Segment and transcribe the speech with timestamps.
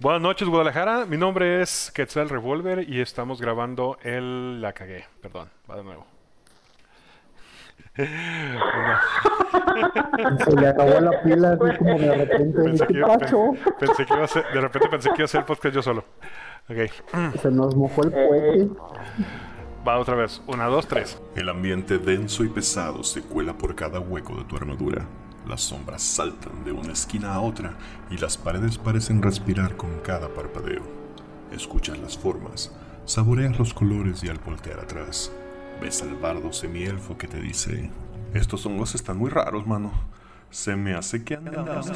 [0.00, 1.04] Buenas noches, Guadalajara.
[1.06, 4.60] Mi nombre es Quetzal Revolver y estamos grabando el...
[4.62, 6.06] La cagué, perdón, va de nuevo.
[7.96, 8.06] Se
[10.56, 12.62] le acabó la pila así como de repente.
[12.62, 13.50] Pensé que, ¿Qué iba- pacho?
[13.52, 15.74] pen- pensé que iba a ser- de repente pensé que iba a hacer el podcast
[15.74, 16.04] yo solo.
[16.70, 16.76] Ok,
[17.42, 18.68] Se nos mojó el cohete.
[19.86, 20.40] va otra vez.
[20.46, 21.20] Una, dos, tres.
[21.36, 25.04] El ambiente denso y pesado se cuela por cada hueco de tu armadura.
[25.50, 27.74] Las sombras saltan de una esquina a otra
[28.08, 30.84] y las paredes parecen respirar con cada parpadeo.
[31.50, 32.70] Escuchas las formas,
[33.04, 35.32] saboreas los colores y al voltear atrás,
[35.80, 37.90] ves al bardo semielfo que te dice:
[38.32, 39.90] Estos hongos están muy raros, mano.
[40.50, 41.90] Se me hace que andamos.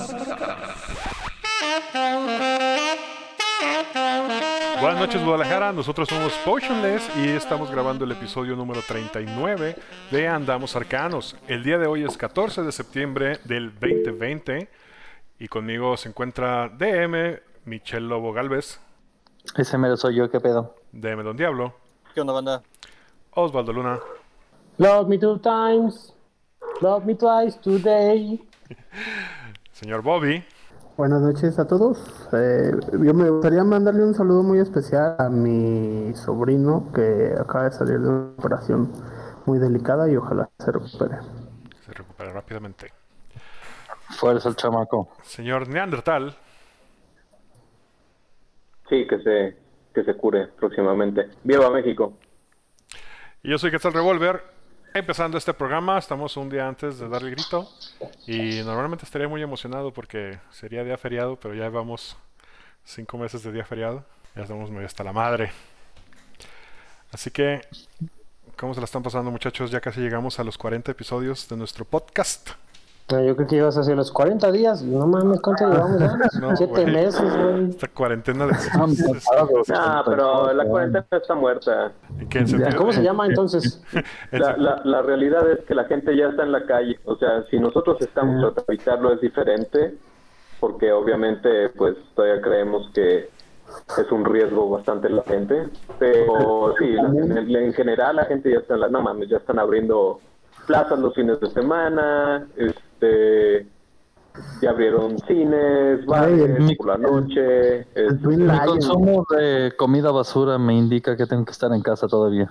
[4.80, 5.72] Buenas noches, Guadalajara.
[5.72, 9.76] Nosotros somos Potionless y estamos grabando el episodio número 39
[10.10, 11.36] de Andamos Arcanos.
[11.48, 14.68] El día de hoy es 14 de septiembre del 2020
[15.38, 18.80] y conmigo se encuentra DM, Michelle Lobo Galvez,
[19.56, 20.74] Ese mero soy yo, ¿qué pedo?
[20.92, 21.74] DM Don Diablo,
[22.14, 22.62] ¿Qué onda, banda?
[23.32, 23.98] Osvaldo Luna
[24.78, 26.12] Love me two times.
[26.80, 28.40] Love me twice today.
[29.72, 30.44] señor Bobby,
[30.96, 31.98] Buenas noches a todos.
[32.32, 32.70] Eh,
[33.02, 37.98] yo me gustaría mandarle un saludo muy especial a mi sobrino que acaba de salir
[37.98, 38.92] de una operación
[39.44, 41.16] muy delicada y ojalá se recupere.
[41.84, 42.92] se recupera rápidamente.
[44.10, 45.08] Fuerza el chamaco.
[45.22, 46.36] Señor Neandertal,
[48.88, 49.56] Sí, que se,
[49.94, 51.30] que se cure próximamente.
[51.42, 52.12] Viva México.
[53.42, 54.53] y yo soy Quetzal Revolver.
[54.96, 57.68] Empezando este programa, estamos un día antes de darle grito
[58.28, 62.16] y normalmente estaría muy emocionado porque sería día feriado, pero ya llevamos
[62.84, 64.04] cinco meses de día feriado.
[64.36, 65.50] Ya estamos medio hasta la madre.
[67.10, 67.62] Así que,
[68.56, 69.72] ¿cómo se la están pasando muchachos?
[69.72, 72.50] Ya casi llegamos a los 40 episodios de nuestro podcast.
[73.12, 74.82] No, yo creo que ibas hacia los 40 días.
[74.82, 76.00] No mames, ¿cuánto llevamos?
[76.40, 77.68] No, Siete meses, güey.
[77.68, 78.54] Esta cuarentena de...
[79.74, 81.92] Ah, pero la cuarentena está muerta.
[82.18, 82.76] ¿En qué sentido?
[82.78, 83.82] ¿Cómo se llama entonces?
[84.32, 86.98] En La, la, la realidad es que la gente ya está en la calle.
[87.04, 89.94] O sea, si nosotros estamos tratando de evitarlo es diferente,
[90.58, 93.28] porque obviamente pues todavía creemos que
[93.98, 95.68] es un riesgo bastante latente.
[95.98, 98.88] Pero sí, la- en, en general la gente ya está en la...
[98.88, 100.20] No mames, ya están abriendo
[100.66, 102.82] plazas los fines de semana, este...
[104.60, 107.82] Ya abrieron cines, bares mi- por la noche.
[107.94, 112.50] El este, consumo de comida basura me indica que tengo que estar en casa todavía.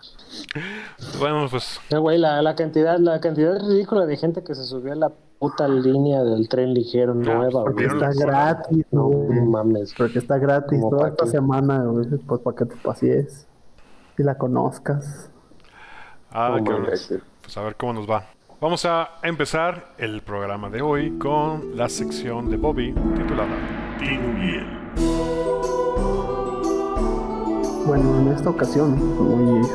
[1.20, 4.94] Bueno, pues Eh, güey, la, la cantidad, la cantidad ridícula de gente que se subió
[4.94, 7.98] a la puta línea del tren ligero nueva, Porque güey.
[7.98, 9.94] ¿Vieron está gratis, No mames.
[9.98, 12.08] Porque está gratis Como toda esta semana, güey.
[12.26, 13.46] Pues para que te pases
[14.18, 15.30] y la conozcas.
[16.32, 17.20] Ah, qué.
[17.42, 18.24] Pues a ver cómo nos va.
[18.64, 23.58] Vamos a empezar el programa de hoy con la sección de Bobby titulada
[24.00, 24.24] Tino.
[27.86, 29.68] Bueno, en esta ocasión, muy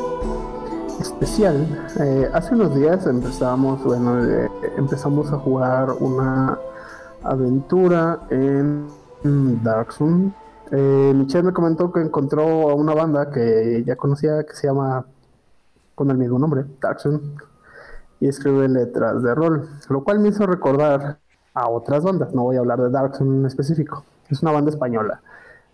[1.02, 6.58] especial, eh, hace unos días empezamos, bueno, eh, empezamos a jugar una
[7.24, 8.88] aventura en
[9.62, 10.32] Dark Zone.
[10.70, 15.04] Eh, Michelle me comentó que encontró a una banda que ya conocía que se llama
[15.94, 17.20] con el mismo nombre, Dark Zone,
[18.20, 21.18] y escribe letras de rol, lo cual me hizo recordar
[21.54, 22.34] a otras bandas.
[22.34, 25.20] No voy a hablar de Dark Zone en específico, es una banda española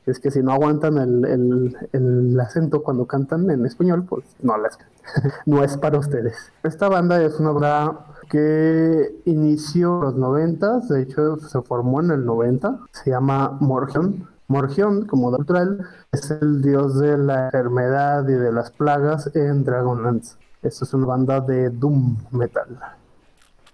[0.06, 4.56] es que si no aguantan el, el- el acento cuando cantan en español, pues no
[4.58, 4.78] les
[5.46, 6.52] no es para ustedes.
[6.62, 12.10] Esta banda es una banda que inició en los 90, de hecho se formó en
[12.10, 14.28] el 90, se llama Morgion.
[14.48, 20.36] Morgion, como natural, es el dios de la enfermedad y de las plagas en Dragonlance.
[20.64, 22.66] Esto es una banda de Doom Metal.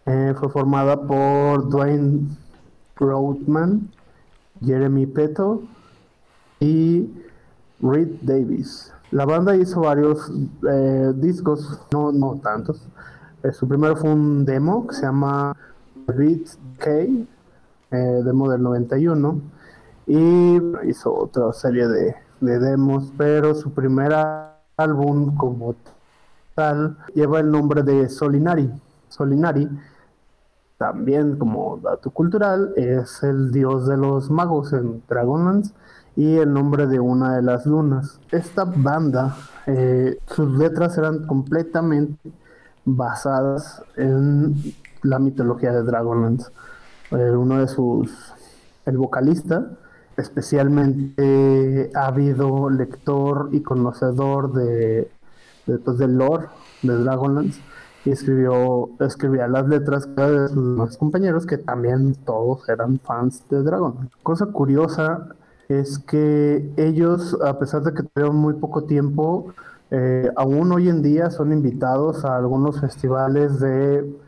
[0.07, 2.37] Eh, fue formada por Dwayne
[2.97, 3.89] Rothman,
[4.61, 5.63] Jeremy Peto,
[6.59, 7.09] y
[7.81, 8.93] Reed Davis.
[9.13, 10.33] La banda hizo varios
[10.69, 12.85] eh, discos, no, no tantos.
[13.45, 15.57] Eh, su primero fue un demo que se llama
[16.09, 16.91] Beat K,
[17.91, 19.41] demo del 91,
[20.09, 24.13] y hizo otra serie de demos, pero su primer
[24.77, 25.77] álbum como
[27.15, 28.71] lleva el nombre de Solinari.
[29.09, 29.69] Solinari
[30.81, 35.75] también como dato cultural, es el dios de los magos en Dragonlance
[36.17, 38.19] y el nombre de una de las lunas.
[38.31, 39.37] Esta banda,
[39.67, 42.33] eh, sus letras eran completamente
[42.87, 44.55] basadas en
[45.03, 46.51] la mitología de Dragonlance.
[47.11, 48.11] Eh, uno de sus,
[48.87, 49.67] el vocalista,
[50.17, 55.11] especialmente ávido lector y conocedor de,
[55.79, 56.47] pues, del lore
[56.83, 57.61] de Dragonlance,
[58.05, 63.63] y escribió, escribía las letras de sus demás compañeros que también todos eran fans de
[63.63, 64.11] Dragon.
[64.23, 65.29] Cosa curiosa
[65.69, 69.53] es que ellos, a pesar de que tuvieron muy poco tiempo,
[69.91, 74.19] eh, aún hoy en día son invitados a algunos festivales de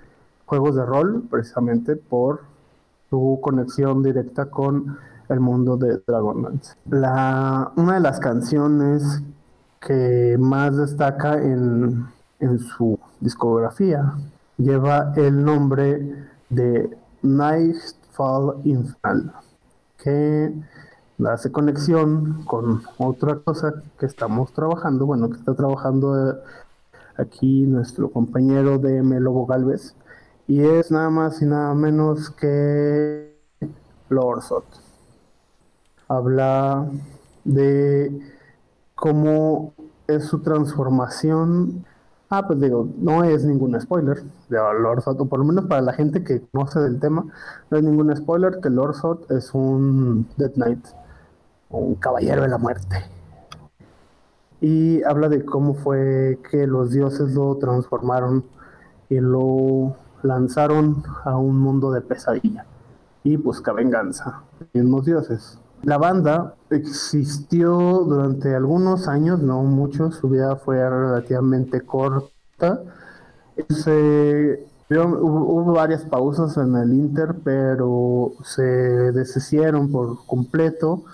[0.45, 2.41] juegos de rol, precisamente por
[3.09, 4.99] su conexión directa con
[5.29, 6.75] el mundo de Dragonlance.
[6.91, 9.23] La, una de las canciones
[9.87, 12.07] que más destaca en,
[12.41, 14.15] en su discografía
[14.57, 19.33] lleva el nombre de Nightfall Infernal,
[19.99, 20.53] que
[21.27, 26.35] hace conexión con otra cosa que estamos trabajando, bueno, que está trabajando eh,
[27.17, 29.95] aquí nuestro compañero de Melobo Galvez,
[30.47, 33.37] y es nada más y nada menos que
[34.09, 34.65] Lorsot.
[36.09, 36.91] Habla
[37.45, 38.32] de
[39.03, 39.75] cómo
[40.07, 41.85] es su transformación.
[42.31, 45.93] Ah, pues digo, no es ningún spoiler de Lorsot, o por lo menos para la
[45.93, 47.27] gente que conoce del tema,
[47.69, 50.87] no es ningún spoiler que Lorsot es un Dead Knight,
[51.71, 53.05] un caballero de la muerte.
[54.61, 58.45] Y habla de cómo fue que los dioses lo transformaron
[59.09, 62.67] y lo lanzaron a un mundo de pesadilla
[63.25, 65.59] y busca venganza, mismos dioses.
[65.83, 67.73] La banda existió
[68.05, 72.83] durante algunos años, no muchos, su vida fue relativamente corta.
[73.69, 81.05] Se, hubo, varias pausas en el Inter, pero se deshicieron por completo.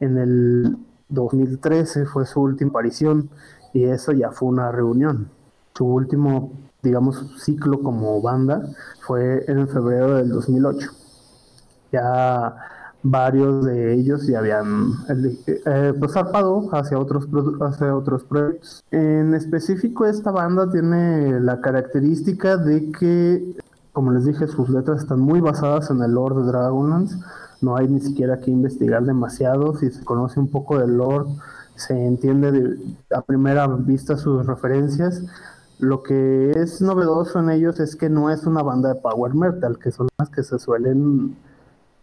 [0.00, 0.76] En el
[1.08, 3.30] 2013 fue su última aparición
[3.72, 5.30] y eso ya fue una reunión.
[5.74, 6.52] Su último
[6.84, 8.62] digamos, ciclo como banda
[9.00, 10.90] fue en febrero del 2008.
[11.92, 12.54] Ya
[13.04, 14.94] varios de ellos ya habían
[15.46, 17.28] eh, pues zarpado hacia otros,
[17.60, 18.82] hacia otros proyectos.
[18.90, 23.56] En específico, esta banda tiene la característica de que,
[23.92, 27.16] como les dije, sus letras están muy basadas en el lore de Dragonlance.
[27.60, 29.76] No hay ni siquiera que investigar demasiado.
[29.76, 31.28] Si se conoce un poco del lore,
[31.76, 32.78] se entiende de,
[33.14, 35.22] a primera vista sus referencias
[35.80, 39.76] lo que es novedoso en ellos es que no es una banda de power metal,
[39.78, 41.36] que son las que se suelen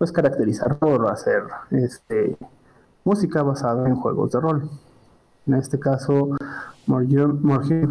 [0.02, 2.36] pues caracterizar por hacer este
[3.04, 4.68] música basada en juegos de rol.
[5.46, 6.30] En este caso,
[6.88, 7.38] Morgan,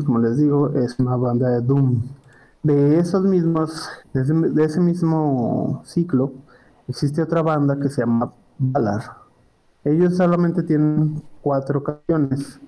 [0.04, 2.02] como les digo, es una banda de Doom.
[2.64, 6.32] De esos mismos, de ese, mismo ciclo,
[6.88, 9.02] existe otra banda que se llama Valar.
[9.84, 12.58] Ellos solamente tienen cuatro canciones.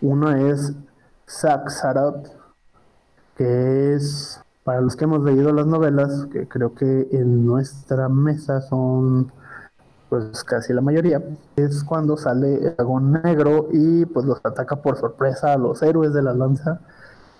[0.00, 0.74] Uno es
[1.28, 2.22] Zack Sarab,
[3.36, 4.40] que es,
[4.70, 9.32] para los que hemos leído las novelas, que creo que en nuestra mesa son
[10.08, 11.20] pues casi la mayoría,
[11.56, 16.12] es cuando sale el dragón negro y pues los ataca por sorpresa a los héroes
[16.12, 16.82] de la lanza.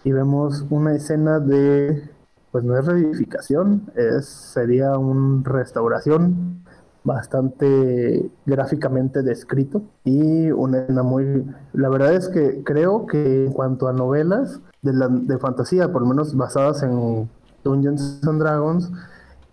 [0.03, 2.03] Y vemos una escena de,
[2.51, 6.65] pues no es reedificación, es, sería una restauración
[7.05, 11.47] bastante gráficamente descrito y una escena muy...
[11.75, 16.37] La verdad es que creo que en cuanto a novelas de, fantasía, por lo menos
[16.37, 17.29] basadas en
[17.65, 18.91] Dungeons and Dragons,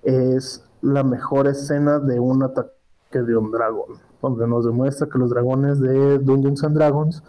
[0.03, 2.71] es la mejor escena de un ataque
[3.11, 7.23] de un dragón, donde nos demuestra que los dragones de Dungeons and Dragons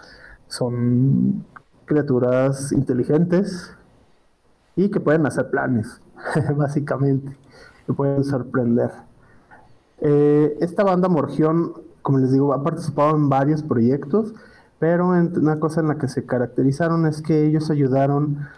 [0.47, 1.45] son
[1.85, 3.75] criaturas inteligentes
[4.77, 6.01] y que pueden hacer planes,
[6.57, 7.37] básicamente,
[7.87, 8.93] que pueden sorprender.
[10.01, 11.73] Eh, esta banda Morgión,
[12.03, 14.35] como les digo, ha participado en varios proyectos,
[14.79, 18.49] pero una cosa en la que se caracterizaron es que ellos ayudaron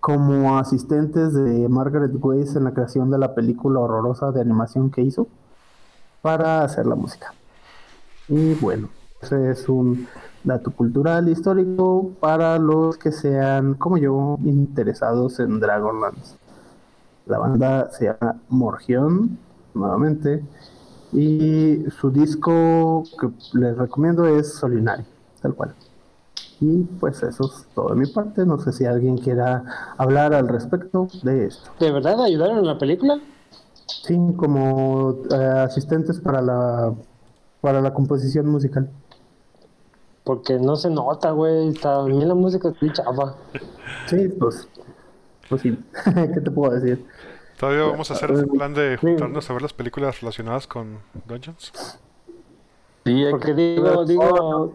[0.00, 5.02] como asistentes de Margaret Weiss en la creación de la película horrorosa de animación que
[5.02, 5.28] hizo
[6.22, 7.32] para hacer la música.
[8.28, 8.88] Y bueno,
[9.20, 10.06] ese es un
[10.44, 16.36] dato cultural histórico para los que sean, como yo, interesados en Dragonlance.
[17.26, 19.38] La banda se llama Morgión
[19.74, 20.42] nuevamente.
[21.12, 25.04] Y su disco que les recomiendo es Solinari,
[25.40, 25.74] tal cual.
[26.60, 28.44] Y pues eso es todo de mi parte.
[28.44, 31.70] No sé si alguien quiera hablar al respecto de esto.
[31.80, 33.18] ¿De verdad ayudaron en la película?
[33.86, 36.92] Sí, como eh, asistentes para la
[37.60, 38.90] para la composición musical.
[40.24, 41.72] Porque no se nota, güey.
[41.74, 43.34] También la música es muy chafa.
[44.06, 44.68] Sí, pues,
[45.48, 45.78] pues sí.
[46.04, 47.06] ¿Qué te puedo decir?
[47.58, 51.72] Todavía vamos a hacer un plan de juntarnos a ver las películas relacionadas con Dungeons.
[53.04, 54.74] Sí, porque digo, digo,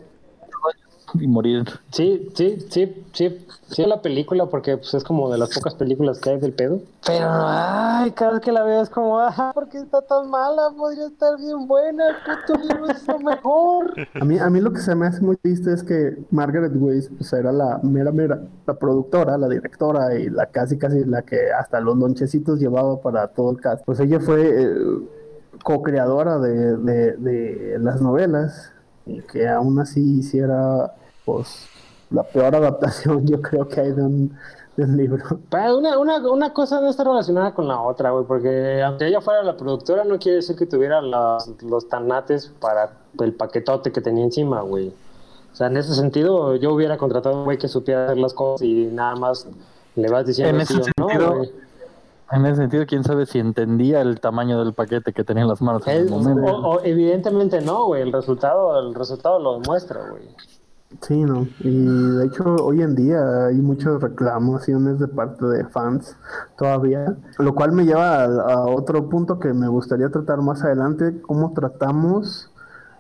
[1.20, 1.66] y morir.
[1.92, 6.20] Sí, sí, sí, sí, sí, la película, porque pues, es como de las pocas películas
[6.20, 6.80] que hay del pedo.
[7.06, 10.72] Pero, ay, cada vez que la veo es como, ah, ¿por qué está tan mala?
[10.76, 13.94] Podría estar bien buena, puto libro es lo mejor.
[14.20, 17.10] A mí, a mí lo que se me hace muy triste es que Margaret Weiss,
[17.18, 21.52] pues era la mera, mera, la productora, la directora y la casi, casi la que
[21.52, 23.86] hasta los lonchecitos llevaba para todo el cast.
[23.86, 24.64] Pues ella fue...
[24.64, 24.76] Eh,
[25.64, 28.72] co-creadora de, de, de las novelas
[29.08, 30.94] y que aún así hiciera
[31.25, 31.67] pues
[32.12, 34.38] la peor adaptación yo creo que hay de un,
[34.77, 35.24] de un libro.
[35.50, 39.22] Pero una, una, una cosa no está relacionada con la otra, güey, porque aunque ella
[39.22, 44.01] fuera la productora, no quiere decir que tuviera los, los tanates para el paquetote que
[44.01, 44.94] tenía encima, güey.
[45.51, 48.34] O sea, en ese sentido, yo hubiera contratado a un güey que supiera hacer las
[48.34, 49.48] cosas y nada más
[49.96, 51.51] le vas diciendo En ese sí o no, sentido, güey.
[52.32, 55.62] En ese sentido, quién sabe si entendía el tamaño del paquete que tenía en las
[55.62, 56.41] manos en el momento.
[56.58, 58.01] o- o evidentemente no, güey.
[58.01, 60.24] El resultado, el resultado lo demuestra, güey.
[61.02, 61.48] Sí, no.
[61.60, 61.86] Y
[62.18, 66.16] de hecho, hoy en día hay muchas reclamaciones de parte de fans
[66.58, 71.54] todavía, lo cual me lleva a, otro punto que me gustaría tratar más adelante, cómo
[71.54, 72.52] tratamos,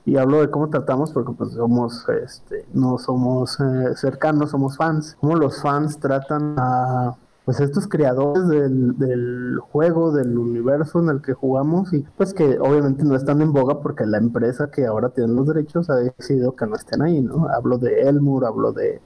[0.05, 5.17] y hablo de cómo tratamos porque pues somos, este, no somos eh, cercanos, somos fans,
[5.19, 11.21] cómo los fans tratan a pues estos creadores del, del juego, del universo en el
[11.21, 15.09] que jugamos y pues que obviamente no están en boga porque la empresa que ahora
[15.09, 17.47] tiene los derechos ha decidido que no estén ahí, ¿no?
[17.49, 18.99] Hablo de Elmur, hablo de,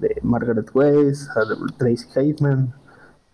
[0.00, 2.74] de Margaret Weiss, de Tracy Hickman,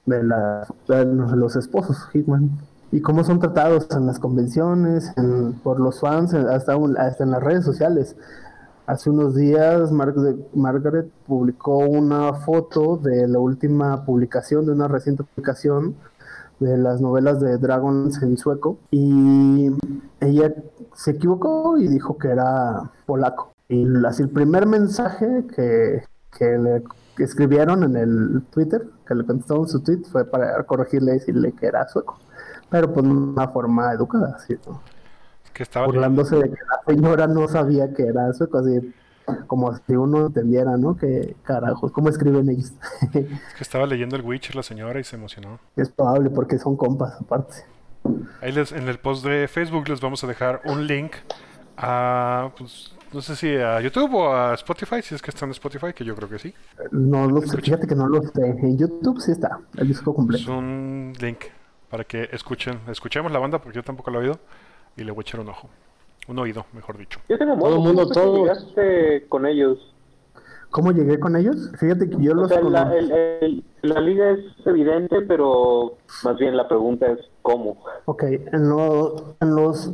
[0.07, 2.51] de, la, de los esposos Hickman
[2.93, 7.33] y cómo son tratados en las convenciones, en- por los fans, hasta, un- hasta en
[7.33, 8.15] las redes sociales.
[8.87, 10.15] Hace unos días Mar-
[10.55, 15.95] Margaret publicó una foto de la última publicación, de una reciente publicación
[16.61, 19.71] de las novelas de Dragons en sueco y
[20.21, 20.55] ella
[20.95, 23.53] se equivocó y dijo que era polaco.
[23.69, 26.03] Y así el primer mensaje que,
[26.39, 26.85] que le
[27.19, 31.53] escribieron en el Twitter, que le contestó en su tweet, fue para corregirle y decirle
[31.53, 32.19] que era sueco.
[32.69, 34.57] Pero pues de una forma educada, ¿sí?
[35.55, 38.93] Que estaba burlándose de que la señora no sabía que era sueco, así
[39.47, 40.97] como si uno entendiera, ¿no?
[40.97, 42.73] Que carajos, ¿cómo escriben ellos?
[43.13, 43.27] que
[43.61, 45.59] estaba leyendo el Witcher la señora y se emocionó.
[45.77, 47.55] es probable porque son compas aparte.
[48.43, 51.13] Ahí les, en el post de Facebook les vamos a dejar un link
[51.79, 55.53] a, pues, no sé si a YouTube o a Spotify, si es que está en
[55.53, 56.53] Spotify, que yo creo que sí.
[56.91, 58.45] No lo sé, fíjate que no lo sé.
[58.45, 60.53] En YouTube sí está, el disco Es completo.
[60.59, 61.45] un link
[61.89, 64.39] para que escuchen, escuchemos la banda porque yo tampoco la he oído
[64.97, 65.69] y le voy a echar un ojo.
[66.29, 67.21] Un oído, mejor dicho.
[67.29, 69.79] Yo tengo Todo el mundo, ¿cómo fue que todo- llegaste con ellos?
[70.71, 71.71] ¿Cómo llegué con ellos?
[71.79, 75.99] Fíjate que yo O los sea, la, cono- el- el- la liga es evidente, pero
[76.25, 77.77] más bien la pregunta es ¿cómo?
[78.07, 79.93] Ok, en, lo- en los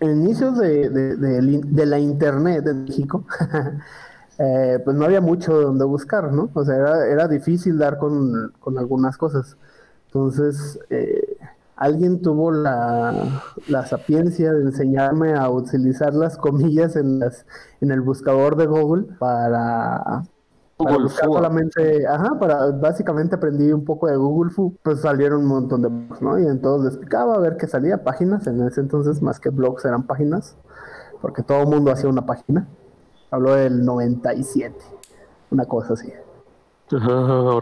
[0.00, 3.24] inicios de, de- de la internet de México,
[4.38, 6.50] eh, pues no había mucho donde buscar, ¿no?
[6.54, 9.56] O sea, era, era difícil dar con, con algunas cosas.
[10.06, 11.35] Entonces, eh,
[11.76, 17.46] alguien tuvo la, la sapiencia de enseñarme a utilizar las comillas en, las,
[17.80, 20.24] en el buscador de Google para,
[20.78, 25.82] buscar solamente, ajá, para básicamente aprendí un poco de Google Fu, pues salieron un montón
[25.82, 26.38] de blogs, ¿no?
[26.38, 29.84] Y entonces les picaba a ver qué salía, páginas, en ese entonces más que blogs
[29.84, 30.56] eran páginas,
[31.20, 32.66] porque todo el mundo hacía una página.
[33.30, 34.76] Hablo del 97,
[35.50, 36.12] una cosa así.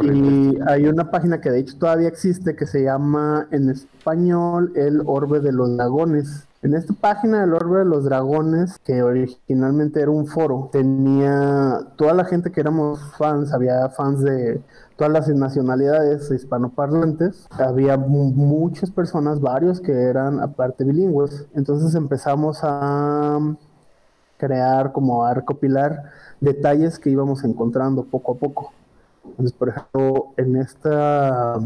[0.04, 5.02] Y hay una página que de hecho todavía existe que se llama en español El
[5.07, 6.47] Orbe de los Dragones.
[6.62, 12.14] En esta página del Orbe de los Dragones, que originalmente era un foro, tenía toda
[12.14, 14.62] la gente que éramos fans, había fans de
[14.97, 21.47] todas las nacionalidades hispanoparlantes, había mu- muchas personas, varios que eran aparte bilingües.
[21.54, 23.38] Entonces empezamos a
[24.38, 26.04] crear, como a recopilar
[26.40, 28.73] detalles que íbamos encontrando poco a poco.
[29.25, 31.57] Entonces, por ejemplo, en esta,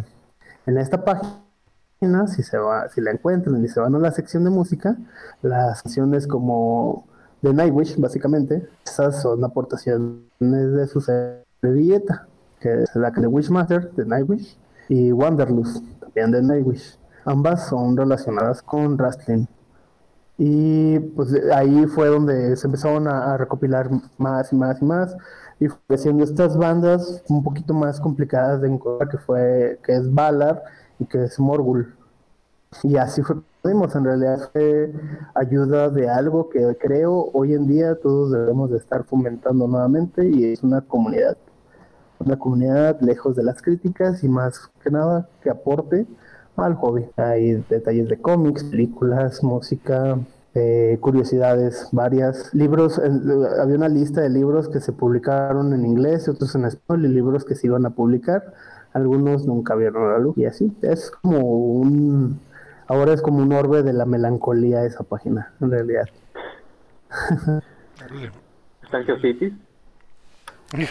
[0.66, 4.44] en esta página, si, se va, si la encuentran y se van a la sección
[4.44, 4.96] de música,
[5.42, 7.06] las canciones como
[7.42, 12.26] de Nightwish, básicamente, esas son aportaciones de su servilleta,
[12.60, 16.98] que es la de Wishmaster de Nightwish y Wanderlust, también de Nightwish.
[17.24, 19.46] Ambas son relacionadas con wrestling.
[20.38, 25.16] Y pues ahí fue donde se empezaron a, a recopilar más y más y más.
[25.60, 30.12] Y fue creciendo estas bandas un poquito más complicadas de encontrar, que fue que es
[30.12, 30.62] Valar
[30.98, 31.94] y que es Morgul.
[32.82, 33.36] Y así fue.
[33.62, 33.94] pudimos.
[33.94, 34.92] En realidad fue
[35.34, 40.52] ayuda de algo que creo hoy en día todos debemos de estar fomentando nuevamente y
[40.52, 41.36] es una comunidad.
[42.20, 46.06] Una comunidad lejos de las críticas y más que nada que aporte
[46.56, 47.06] al hobby.
[47.16, 50.18] Hay detalles de cómics, películas, música,
[50.60, 53.10] eh, curiosidades varias, libros, eh,
[53.60, 57.08] había una lista de libros que se publicaron en inglés y otros en español y
[57.08, 58.52] libros que se iban a publicar,
[58.92, 62.40] algunos nunca vieron la luz y así, es como un,
[62.88, 66.06] ahora es como un orbe de la melancolía esa página, en realidad.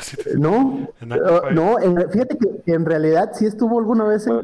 [0.02, 4.40] Sí, No, eh, no, en- fíjate que en realidad sí estuvo alguna vez en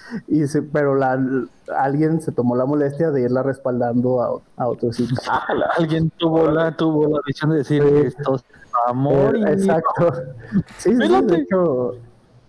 [0.28, 1.18] y se, pero la,
[1.76, 5.16] alguien se tomó la molestia de irla respaldando a, a otro sitio.
[5.76, 8.44] Alguien tuvo la, tuvo la visión de decir esto es
[8.86, 9.36] amor.
[9.36, 10.12] Eh, exacto.
[10.78, 11.96] Sí, sí, de hecho,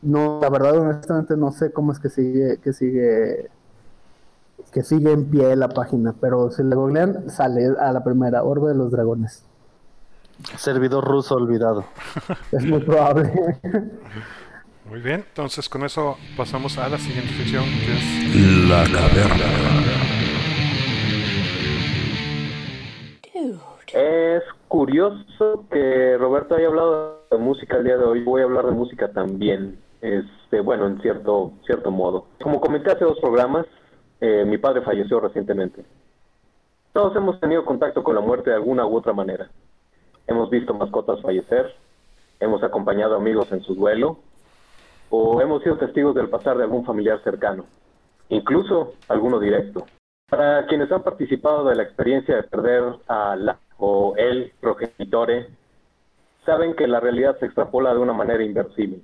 [0.02, 3.50] no, la verdad, honestamente, no sé cómo es que sigue, que sigue,
[4.72, 8.70] que sigue en pie la página, pero si le googlean, sale a la primera, Orbe
[8.70, 9.44] de los Dragones.
[10.58, 11.84] Servidor ruso olvidado.
[12.52, 13.60] Es muy probable.
[14.90, 19.46] Muy bien, entonces con eso pasamos a la siguiente sección que es La caverna.
[23.94, 28.24] Es curioso que Roberto haya hablado de música el día de hoy.
[28.24, 29.80] Voy a hablar de música también.
[30.02, 32.26] Este, bueno, en cierto, cierto modo.
[32.42, 33.68] Como comenté hace dos programas,
[34.22, 35.84] eh, mi padre falleció recientemente.
[36.94, 39.50] Todos hemos tenido contacto con la muerte de alguna u otra manera.
[40.26, 41.76] Hemos visto mascotas fallecer,
[42.40, 44.20] hemos acompañado amigos en su duelo,
[45.10, 47.66] o hemos sido testigos del pasar de algún familiar cercano,
[48.30, 49.86] incluso alguno directo.
[50.30, 55.48] Para quienes han participado de la experiencia de perder a la o el progenitore,
[56.46, 59.00] saben que la realidad se extrapola de una manera inversible.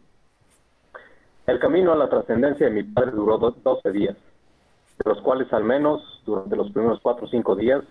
[1.48, 4.18] El camino a la trascendencia de mi padre duró 12 días,
[4.98, 7.84] de los cuales al menos durante los primeros 4 o 5 días,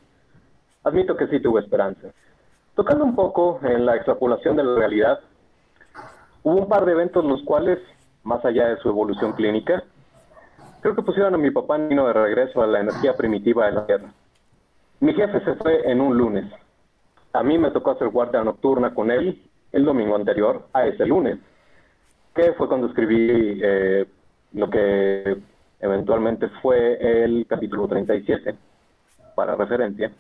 [0.83, 2.09] admito que sí tuve esperanza.
[2.75, 5.21] Tocando un poco en la extrapolación de la realidad,
[6.43, 7.79] hubo un par de eventos los cuales,
[8.25, 9.85] más allá de su evolución clínica,
[10.81, 13.87] creo que pusieron a mi papá Nino de regreso a la energía primitiva de la
[13.87, 14.13] Tierra.
[15.01, 16.45] Mi jefe se fue en un lunes.
[17.33, 21.39] A mí me tocó hacer guardia nocturna con él el domingo anterior a ese lunes,
[22.35, 24.07] que fue cuando escribí eh,
[24.53, 25.37] lo que
[25.81, 28.55] eventualmente fue el capítulo 37,
[29.35, 30.11] para referencia.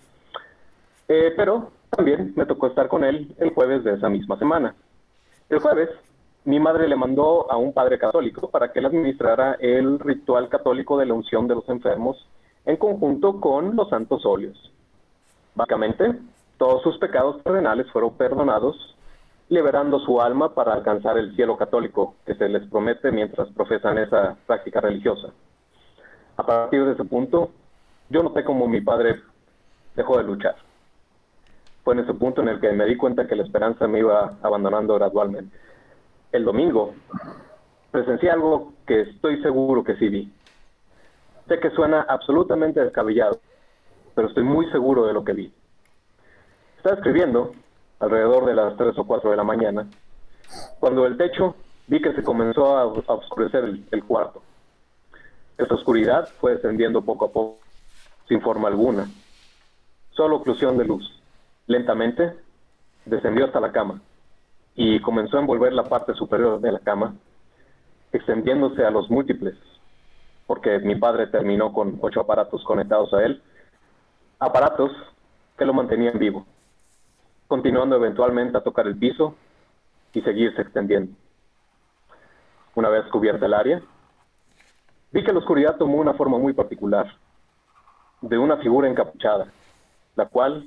[1.09, 4.75] Eh, pero también me tocó estar con él el jueves de esa misma semana.
[5.49, 5.89] El jueves,
[6.45, 10.99] mi madre le mandó a un padre católico para que él administrara el ritual católico
[10.99, 12.17] de la unción de los enfermos
[12.67, 14.73] en conjunto con los santos óleos.
[15.55, 16.19] Básicamente,
[16.59, 18.97] todos sus pecados terrenales fueron perdonados,
[19.49, 24.37] liberando su alma para alcanzar el cielo católico que se les promete mientras profesan esa
[24.47, 25.29] práctica religiosa.
[26.37, 27.51] A partir de ese punto,
[28.09, 29.21] yo noté como mi padre
[29.95, 30.57] dejó de luchar
[31.85, 34.39] fue en ese punto en el que me di cuenta que la esperanza me iba
[34.43, 35.55] abandonando gradualmente.
[36.35, 36.95] El domingo
[37.93, 40.33] presencié algo que estoy seguro que sí vi.
[41.47, 43.39] Sé que suena absolutamente descabellado,
[44.17, 45.55] pero estoy muy seguro de lo que vi.
[46.77, 47.53] Estaba escribiendo
[48.01, 49.87] alrededor de las 3 o 4 de la mañana,
[50.81, 51.55] cuando el techo
[51.87, 54.43] vi que se comenzó a, oscurecer el, el cuarto.
[55.57, 57.61] Esta oscuridad fue descendiendo poco a poco,
[58.27, 59.09] sin forma alguna,
[60.11, 61.09] solo oclusión de luz.
[61.69, 62.33] Lentamente
[63.05, 64.01] descendió hasta la cama
[64.75, 67.15] y comenzó a envolver la parte superior de la cama,
[68.13, 69.55] extendiéndose a los múltiples,
[70.47, 73.43] porque mi padre terminó con ocho aparatos conectados a él,
[74.39, 74.93] aparatos
[75.57, 76.47] que lo mantenían vivo,
[77.47, 79.37] continuando eventualmente a tocar el piso
[80.13, 81.15] y seguirse extendiendo.
[82.75, 83.83] Una vez cubierta el área,
[85.13, 87.07] vi que la oscuridad tomó una forma muy particular,
[88.21, 89.47] de una figura encapuchada,
[90.17, 90.67] la cual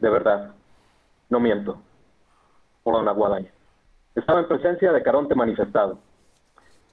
[0.00, 0.54] de verdad,
[1.28, 1.80] no miento,
[2.82, 3.50] por una guadaña.
[4.14, 5.98] Estaba en presencia de Caronte manifestado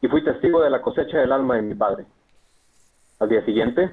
[0.02, 2.06] y fui testigo de la cosecha del alma de mi padre.
[3.20, 3.90] Al día siguiente,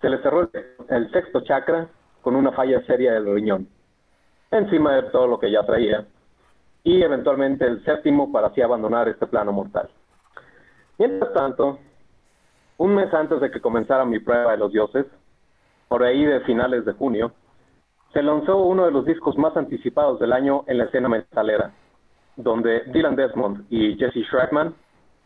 [0.00, 0.48] se le cerró
[0.88, 1.88] el, sexto chakra
[2.22, 3.68] con una falla seria del riñón,
[4.50, 6.06] encima de todo lo que ya traía,
[6.84, 9.90] y eventualmente el séptimo para así abandonar este plano mortal.
[10.98, 11.78] Mientras tanto,
[12.76, 15.06] un mes antes de que comenzara mi prueba de los dioses,
[15.88, 17.32] por ahí de finales de junio,
[18.12, 21.72] se lanzó uno de los discos más anticipados del año en la escena metalera,
[22.36, 24.74] donde Dylan Desmond y Jesse Schreckman,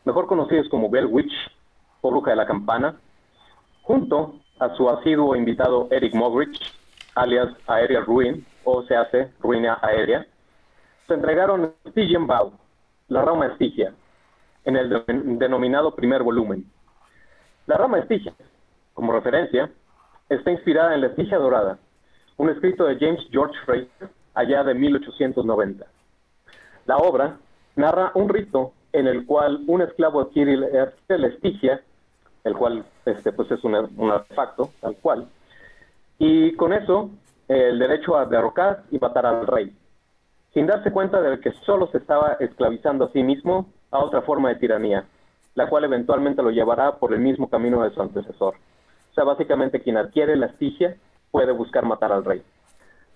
[0.05, 1.33] mejor conocidos como Bell Witch
[2.01, 2.97] o Bruja de la Campana,
[3.83, 6.59] junto a su asiduo invitado Eric Mogridge,
[7.15, 10.27] alias Aérea Ruin, o se hace Ruina Aérea,
[11.07, 12.53] se entregaron Stygian Bow,
[13.09, 13.93] la rama estigia,
[14.65, 15.05] en el
[15.39, 16.65] denominado primer volumen.
[17.67, 18.33] La rama estigia,
[18.95, 19.71] como referencia,
[20.29, 21.79] está inspirada en la estigia dorada,
[22.37, 25.87] un escrito de James George Fraser allá de 1890.
[26.87, 27.39] La obra
[27.77, 31.83] narra un rito en el cual un esclavo adquiere la estigia,
[32.45, 35.29] el cual este, pues es un, un artefacto, tal cual,
[36.19, 37.11] y con eso
[37.49, 39.75] el derecho a derrocar y matar al rey,
[40.55, 44.51] sin darse cuenta de que solo se estaba esclavizando a sí mismo a otra forma
[44.51, 45.05] de tiranía,
[45.55, 48.55] la cual eventualmente lo llevará por el mismo camino de su antecesor.
[49.11, 50.97] O sea, básicamente quien adquiere la estigia
[51.33, 52.43] puede buscar matar al rey.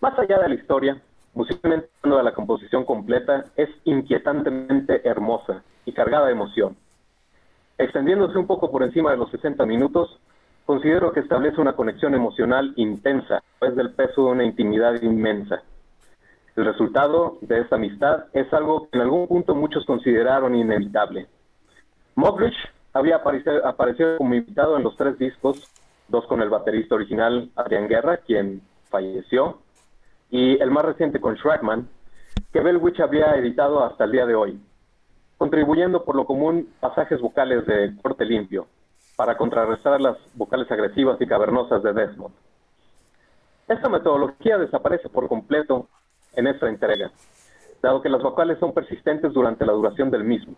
[0.00, 1.00] Más allá de la historia,
[1.34, 6.76] musicalmente de la composición completa es inquietantemente hermosa y cargada de emoción.
[7.78, 10.18] extendiéndose un poco por encima de los 60 minutos,
[10.64, 15.62] considero que establece una conexión emocional intensa, es del peso de una intimidad inmensa.
[16.56, 21.26] El resultado de esta amistad es algo que en algún punto muchos consideraron inevitable.
[22.14, 22.56] Mogridge
[22.94, 25.70] había aparecido como invitado en los tres discos,
[26.08, 29.58] dos con el baterista original Adrián Guerra, quien falleció,
[30.30, 31.88] y el más reciente con Shragman,
[32.52, 34.60] que Bellwitch había editado hasta el día de hoy,
[35.38, 38.66] contribuyendo por lo común pasajes vocales de corte limpio,
[39.16, 42.34] para contrarrestar las vocales agresivas y cavernosas de Desmond.
[43.68, 45.88] Esta metodología desaparece por completo
[46.34, 47.10] en esta entrega,
[47.82, 50.54] dado que las vocales son persistentes durante la duración del mismo.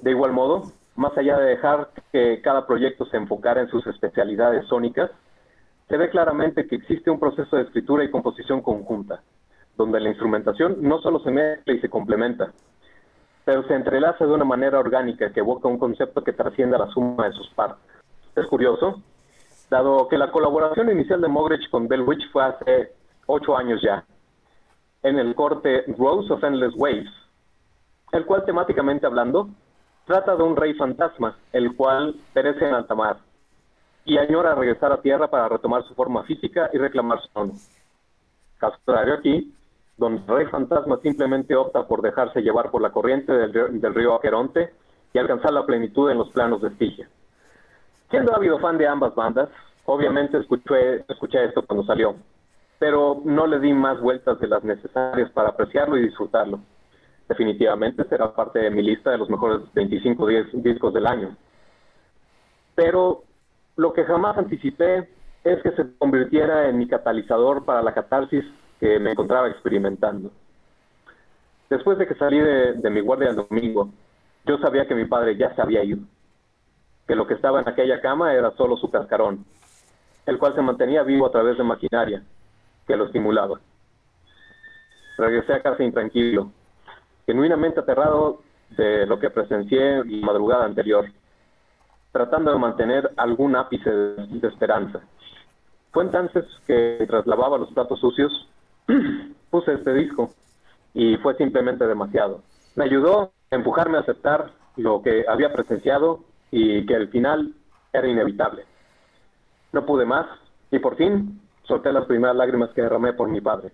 [0.00, 4.66] De igual modo, más allá de dejar que cada proyecto se enfocara en sus especialidades
[4.66, 5.10] sónicas,
[5.88, 9.22] se ve claramente que existe un proceso de escritura y composición conjunta,
[9.76, 12.52] donde la instrumentación no solo se mezcla y se complementa,
[13.44, 16.88] pero se entrelaza de una manera orgánica que evoca un concepto que trasciende a la
[16.88, 17.84] suma de sus partes.
[18.34, 19.02] Es curioso,
[19.70, 22.92] dado que la colaboración inicial de Mogridge con Bellwitch fue hace
[23.26, 24.04] ocho años ya,
[25.02, 27.12] en el corte Rose of Endless Waves,
[28.12, 29.50] el cual temáticamente hablando
[30.06, 33.18] trata de un rey fantasma, el cual perece en alta mar
[34.04, 37.52] y añora regresar a tierra para retomar su forma física y reclamar su trono.
[38.58, 39.52] Caso contrario aquí,
[39.96, 43.94] donde el rey fantasma simplemente opta por dejarse llevar por la corriente del, río- del
[43.94, 44.72] río Aqueronte
[45.12, 47.08] y alcanzar la plenitud en los planos de Estigia.
[48.10, 49.48] Siendo ávido fan de ambas bandas,
[49.86, 52.14] obviamente escuché, escuché esto cuando salió,
[52.78, 56.60] pero no le di más vueltas de las necesarias para apreciarlo y disfrutarlo.
[57.28, 61.36] Definitivamente será parte de mi lista de los mejores 25 dis- discos del año.
[62.74, 63.24] Pero
[63.76, 65.08] lo que jamás anticipé
[65.44, 68.44] es que se convirtiera en mi catalizador para la catarsis
[68.80, 70.30] que me encontraba experimentando.
[71.68, 73.90] Después de que salí de, de mi guardia el domingo,
[74.44, 75.98] yo sabía que mi padre ya se había ido,
[77.08, 79.44] que lo que estaba en aquella cama era solo su cascarón,
[80.26, 82.22] el cual se mantenía vivo a través de maquinaria
[82.86, 83.60] que lo estimulaba.
[85.18, 86.52] Regresé a casa intranquilo,
[87.26, 91.06] genuinamente aterrado de lo que presencié la madrugada anterior,
[92.12, 95.00] tratando de mantener algún ápice de, esperanza.
[95.92, 98.48] Fue entonces que mientras los platos sucios,
[99.50, 100.30] puse este disco
[100.94, 102.42] y fue simplemente demasiado.
[102.74, 107.54] Me ayudó a empujarme a aceptar lo que había presenciado y que el final
[107.92, 108.64] era inevitable.
[109.72, 110.26] No pude más
[110.70, 113.72] y por fin solté las primeras lágrimas que derramé por mi padre.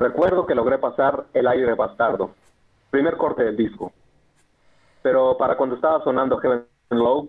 [0.00, 2.30] Recuerdo que logré pasar el aire bastardo,
[2.90, 3.92] primer corte del disco.
[5.02, 7.28] Pero para cuando estaba sonando Heaven Low,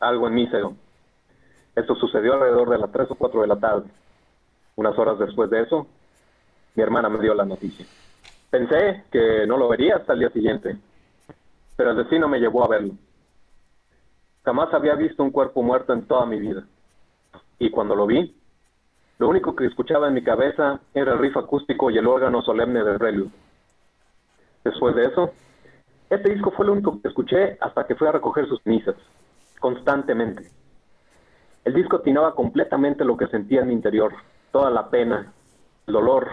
[0.00, 0.60] algo en mí se.
[1.76, 3.88] Esto sucedió alrededor de las 3 o 4 de la tarde.
[4.74, 5.86] Unas horas después de eso,
[6.74, 7.86] mi hermana me dio la noticia.
[8.50, 10.78] Pensé que no lo vería hasta el día siguiente,
[11.76, 12.94] pero el destino me llevó a verlo.
[14.44, 16.64] Jamás había visto un cuerpo muerto en toda mi vida.
[17.60, 18.34] Y cuando lo vi,
[19.20, 22.82] lo único que escuchaba en mi cabeza era el riff acústico y el órgano solemne
[22.82, 23.30] del prelude.
[24.64, 25.34] Después de eso,
[26.08, 28.94] este disco fue lo único que escuché hasta que fui a recoger sus cenizas,
[29.58, 30.48] constantemente.
[31.66, 34.14] El disco atinaba completamente lo que sentía en mi interior,
[34.52, 35.30] toda la pena,
[35.86, 36.26] el dolor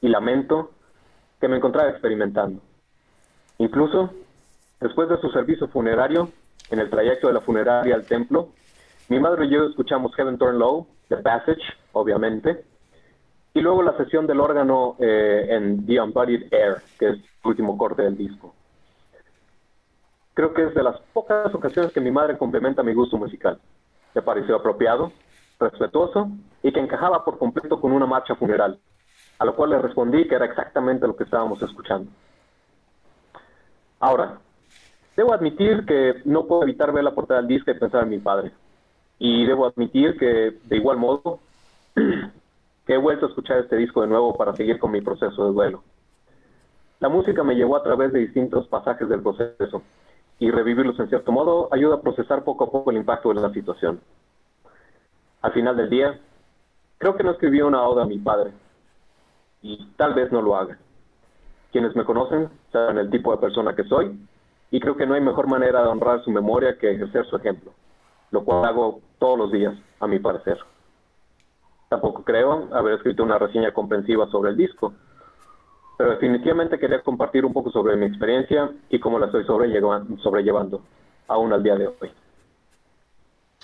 [0.00, 0.72] y lamento
[1.40, 2.60] que me encontraba experimentando.
[3.58, 4.10] Incluso,
[4.80, 6.30] después de su servicio funerario,
[6.70, 8.48] en el trayecto de la funeraria al templo,
[9.08, 11.62] mi madre y yo escuchamos Heaven Turn Low, The Passage,
[11.96, 12.64] obviamente,
[13.54, 17.78] y luego la sesión del órgano eh, en The Unbodied Air, que es el último
[17.78, 18.54] corte del disco.
[20.34, 23.58] Creo que es de las pocas ocasiones que mi madre complementa mi gusto musical.
[24.14, 25.10] Me pareció apropiado,
[25.58, 26.28] respetuoso
[26.62, 28.78] y que encajaba por completo con una marcha funeral,
[29.38, 32.10] a lo cual le respondí que era exactamente lo que estábamos escuchando.
[33.98, 34.38] Ahora,
[35.16, 38.18] debo admitir que no puedo evitar ver la portada del disco y pensar en mi
[38.18, 38.52] padre.
[39.18, 41.40] Y debo admitir que, de igual modo,
[42.86, 45.82] he vuelto a escuchar este disco de nuevo para seguir con mi proceso de duelo.
[47.00, 49.82] La música me llevó a través de distintos pasajes del proceso
[50.38, 53.52] y revivirlos en cierto modo ayuda a procesar poco a poco el impacto de la
[53.52, 54.00] situación.
[55.42, 56.18] Al final del día,
[56.98, 58.52] creo que no escribí una oda a mi padre
[59.62, 60.78] y tal vez no lo haga.
[61.72, 64.18] Quienes me conocen saben el tipo de persona que soy
[64.70, 67.72] y creo que no hay mejor manera de honrar su memoria que ejercer su ejemplo,
[68.30, 70.58] lo cual hago todos los días, a mi parecer.
[71.96, 74.92] Tampoco creo haber escrito una reseña comprensiva sobre el disco,
[75.96, 80.82] pero definitivamente quería compartir un poco sobre mi experiencia y cómo la estoy sobrellevan- sobrellevando,
[81.26, 82.10] aún al día de hoy.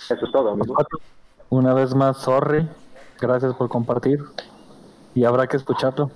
[0.09, 0.75] Eso es todo, amigos.
[1.51, 2.67] Una vez más, sorry.
[3.21, 4.19] Gracias por compartir.
[5.13, 6.09] Y habrá que escucharlo.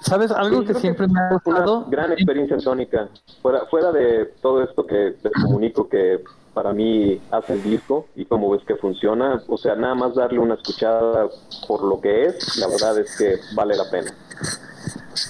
[0.00, 1.84] ¿Sabes algo Sí, que siempre me ha Una gustado?
[1.88, 3.10] gran experiencia sónica.
[3.42, 8.24] fuera, fuera de todo esto que les comunico que para mí hace el disco y
[8.24, 11.28] cómo ves que funciona, o sea, nada más darle una escuchada
[11.66, 14.12] por lo que es, la verdad es que vale la pena.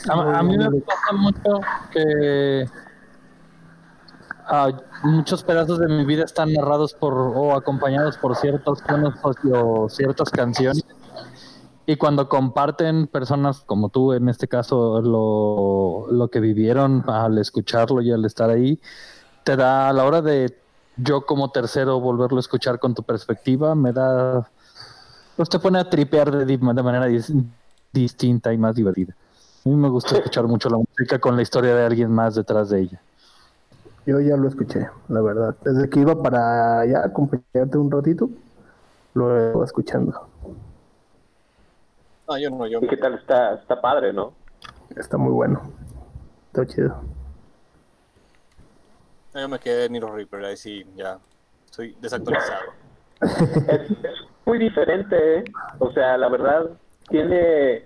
[0.09, 1.61] A, mí me pasa mucho
[1.91, 2.67] que
[4.47, 4.71] ah,
[5.03, 10.31] muchos pedazos de mi vida están narrados por o acompañados por ciertos tonos o ciertas
[10.31, 10.85] canciones.
[11.87, 18.01] Y cuando comparten personas como tú, en este caso, lo, lo que vivieron al escucharlo
[18.01, 18.81] y al estar ahí,
[19.45, 20.64] te da a la hora de
[20.97, 24.49] yo como tercero volverlo a escuchar con tu perspectiva, me da,
[25.37, 27.35] pues te pone a tripear de, de manera dis-
[27.93, 29.15] distinta y más divertida.
[29.65, 32.69] A mí me gusta escuchar mucho la música con la historia de alguien más detrás
[32.71, 33.01] de ella.
[34.07, 35.57] Yo ya lo escuché, la verdad.
[35.65, 38.29] Desde que iba para allá a acompañarte un ratito,
[39.15, 40.29] lo iba escuchando.
[42.29, 43.55] No, yo no, yo ¿Y qué tal está?
[43.55, 44.33] Está padre, ¿no?
[44.97, 45.63] Está muy bueno.
[46.53, 46.95] Está chido.
[49.41, 51.19] Yo me quedé en Niro Reaper, ahí sí, ya
[51.65, 52.63] estoy desactualizado.
[53.21, 55.45] es, es muy diferente, ¿eh?
[55.79, 56.71] o sea, la verdad
[57.09, 57.85] tiene,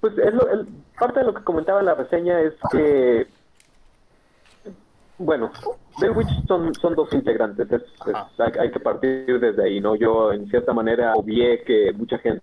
[0.00, 0.66] pues es lo, el-
[0.98, 3.26] parte de lo que comentaba en la reseña es que,
[5.18, 5.50] bueno,
[5.98, 8.28] The Witch son, son dos integrantes, es- es- Ajá.
[8.38, 9.94] hay, hay que partir desde ahí, ¿no?
[9.94, 12.42] Yo en cierta manera obvié que mucha gente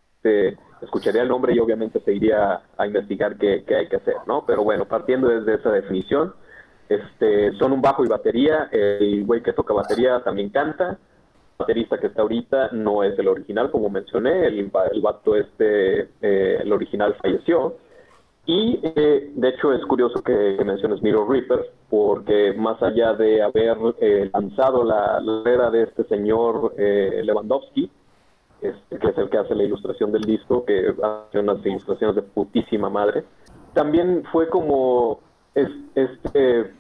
[0.82, 4.46] escucharía el nombre y obviamente se iría a investigar qué, qué hay que hacer, ¿no?
[4.46, 6.34] Pero bueno, partiendo desde esa definición,
[6.90, 10.98] este, son un bajo y batería, el güey que toca batería también canta,
[11.58, 14.60] baterista que está ahorita no es el original, como mencioné, el,
[14.92, 17.76] el vato este, eh, el original falleció.
[18.46, 23.78] Y eh, de hecho es curioso que, menciones Miro Reaper, porque más allá de haber
[24.00, 27.92] eh, lanzado la, la era de este señor eh, Lewandowski,
[28.62, 32.24] este, que es el que hace la ilustración del disco, que hace unas ilustraciones de
[32.24, 33.24] putísima madre,
[33.74, 35.20] también fue como
[35.54, 36.72] es- este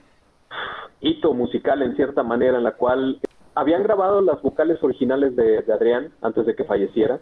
[1.02, 3.20] hito musical en cierta manera en la cual
[3.56, 7.20] habían grabado las vocales originales de, Adrián antes de que falleciera.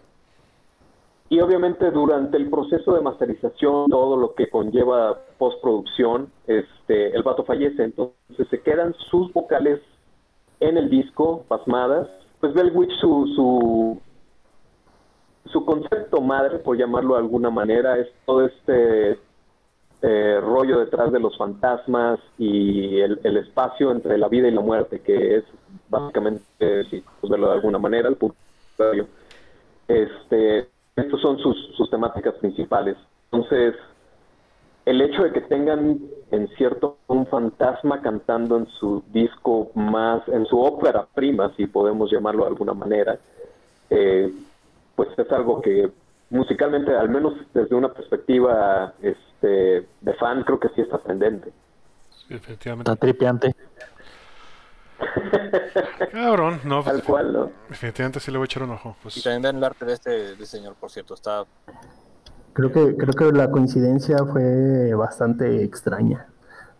[1.30, 7.44] Y obviamente durante el proceso de masterización, todo lo que conlleva postproducción, este, el vato
[7.44, 9.82] fallece, entonces se quedan sus vocales
[10.60, 12.08] en el disco, pasmadas.
[12.40, 14.00] Pues Bell su, su,
[15.52, 19.20] su concepto madre, por llamarlo de alguna manera, es todo este
[20.02, 25.00] eh, rollo detrás de los fantasmas y el, espacio entre la vida y la muerte,
[25.00, 25.44] que es
[25.90, 26.44] básicamente,
[26.90, 29.08] si pues, verlo de alguna manera, el purgatorio.
[29.88, 32.96] Este, estos son sus, temáticas principales.
[33.32, 33.76] Entonces,
[34.86, 36.00] el hecho de que tengan
[36.32, 42.12] en cierto un fantasma cantando en su disco más, en su ópera prima, si podemos
[42.12, 43.18] llamarlo de alguna manera,
[43.90, 44.32] eh,
[44.96, 45.90] pues es algo que
[46.30, 48.94] musicalmente, al menos desde una perspectiva
[49.42, 51.52] este, de fan, creo que sí está pendente.
[52.12, 52.92] Sí, definitivamente.
[52.92, 53.56] Está tripeante.
[56.12, 57.52] Cabrón, no, pues, Tal cual, ¿no?
[57.70, 58.96] definitivamente sí le voy a echar un ojo.
[59.00, 61.46] Y Pues, también vean el arte de este, de este señor, por cierto, está
[62.54, 66.26] Creo que, creo que la coincidencia fue bastante extraña.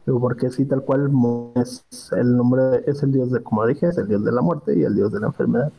[0.06, 1.12] Porque sí, tal cual
[1.58, 4.42] es el nombre, de- es el dios de, como dije, es el dios de la
[4.42, 5.72] muerte y el dios de la enfermedad.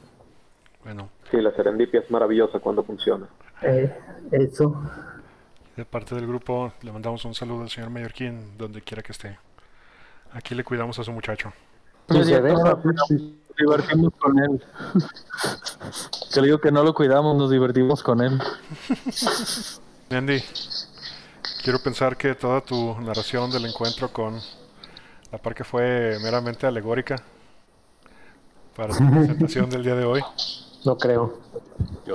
[0.84, 3.26] bueno, Sí, la serendipia es maravillosa cuando funciona.
[3.62, 3.92] Eh,
[4.30, 4.80] eso.
[5.78, 9.38] De parte del grupo le mandamos un saludo al señor Mallorquín, donde quiera que esté.
[10.32, 11.52] Aquí le cuidamos a su muchacho.
[12.08, 12.32] Pues, sí.
[12.32, 14.64] nos divertimos con él.
[16.34, 18.40] Que le digo que no lo cuidamos, nos divertimos con él.
[20.10, 20.42] Andy,
[21.62, 24.40] quiero pensar que toda tu narración del encuentro con
[25.30, 27.22] la parque fue meramente alegórica
[28.74, 30.22] para tu presentación del día de hoy.
[30.88, 31.34] No creo.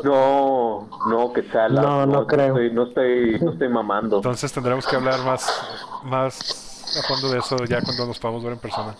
[0.03, 2.57] No, no, que sea No, no creo.
[2.57, 4.15] Estoy, no, estoy, no estoy mamando.
[4.15, 5.47] Entonces tendremos que hablar más,
[6.05, 8.95] más a fondo de eso ya cuando nos podamos ver en persona.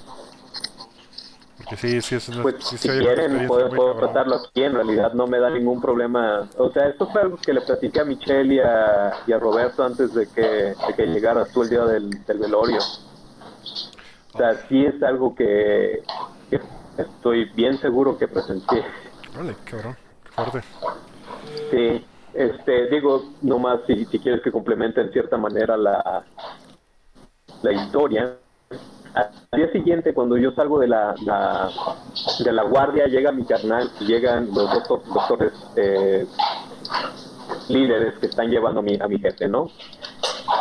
[1.57, 4.61] Porque sí, sí, es una, Pues sí si quieren, puedo, puedo tratarlo aquí.
[4.61, 6.47] En realidad no me da ningún problema.
[6.59, 9.83] O sea, esto fue algo que le platiqué a Michelle y a, y a Roberto
[9.83, 12.77] antes de que, de que llegaras tú el día del, del velorio.
[12.77, 16.03] O sea, sí es algo que,
[16.51, 16.61] que
[16.99, 18.85] estoy bien seguro que presencié.
[19.35, 19.95] Órale, cabrón,
[20.35, 20.61] fuerte.
[21.71, 26.25] Sí, este, digo, nomás si, si quieres que complemente en cierta manera la,
[27.61, 28.37] la historia.
[29.13, 31.69] Al día siguiente, cuando yo salgo de la, la-
[32.43, 36.25] de la guardia, llega mi carnal llegan los doctor- doctores eh,
[37.69, 39.67] líderes que están llevando a mi, a mi jefe, ¿no?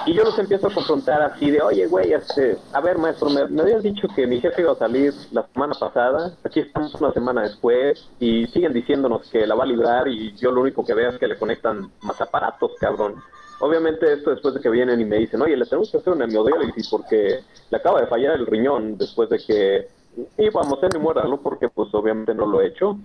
[0.06, 3.46] Y yo los empiezo a confrontar así de, oye, güey, este, a ver, maestro, me,
[3.46, 7.12] me habías dicho que mi jefe iba a salir la semana pasada, aquí estamos una
[7.12, 10.94] semana después y siguen diciéndonos que la va a librar y yo lo único que
[10.94, 13.22] veo es que le conectan más aparatos, cabrón.
[13.60, 16.24] obviamente esto después de que vienen y me dicen, oye, le tenemos que hacer una
[16.24, 19.88] hemodiálisis porque le acaba de fallar el riñón después de que
[20.36, 22.98] íbamos a enamorarlo porque pues obviamente no lo he hecho.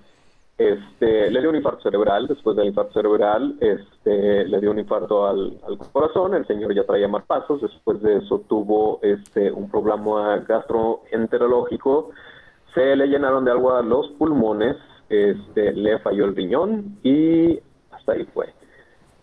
[0.57, 5.27] Este, le dio un infarto cerebral, después del infarto cerebral, este, le dio un infarto
[5.27, 5.59] al,
[5.91, 12.09] corazón, el señor ya traía pasos después de eso tuvo este, un problema gastroenterológico,
[12.73, 14.77] se le llenaron de agua los pulmones,
[15.09, 17.59] este, le falló el riñón y
[17.91, 18.47] hasta ahí fue.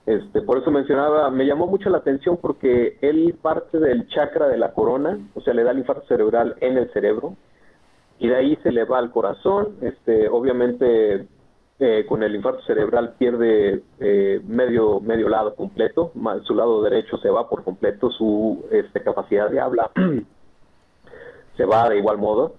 [0.07, 4.59] Este, por eso mencionaba, me llamó mucho la atención porque él parte del chakra de
[4.59, 7.35] la corona, o sea, le da el infarto cerebral en el cerebro,
[8.19, 11.27] y de ahí se le va al corazón, este, obviamente
[11.81, 16.13] eh, con el infarto cerebral pierde eh, medio, medio lado completo,
[16.45, 19.91] su lado derecho se va por completo, su este, capacidad de habla
[21.57, 22.55] se va de igual modo.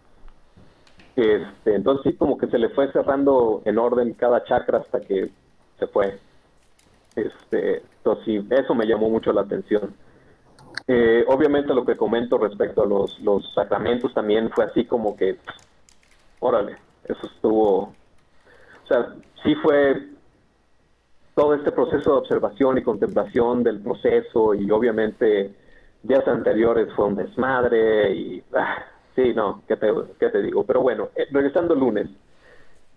[1.15, 5.29] Este, entonces sí, como que se le fue cerrando en orden cada chakra hasta que
[5.79, 6.19] se fue.
[7.15, 9.95] Este, entonces eso me llamó mucho la atención.
[10.87, 15.37] Eh, obviamente lo que comento respecto a los, los sacramentos también fue así como que,
[16.39, 20.09] órale, eso estuvo, o sea, sí fue
[21.33, 25.53] todo este proceso de observación y contemplación del proceso y obviamente
[26.03, 28.85] días anteriores fue un desmadre y, ah,
[29.15, 30.63] sí, no, ¿qué te, qué te digo?
[30.63, 32.07] Pero bueno, eh, regresando el lunes.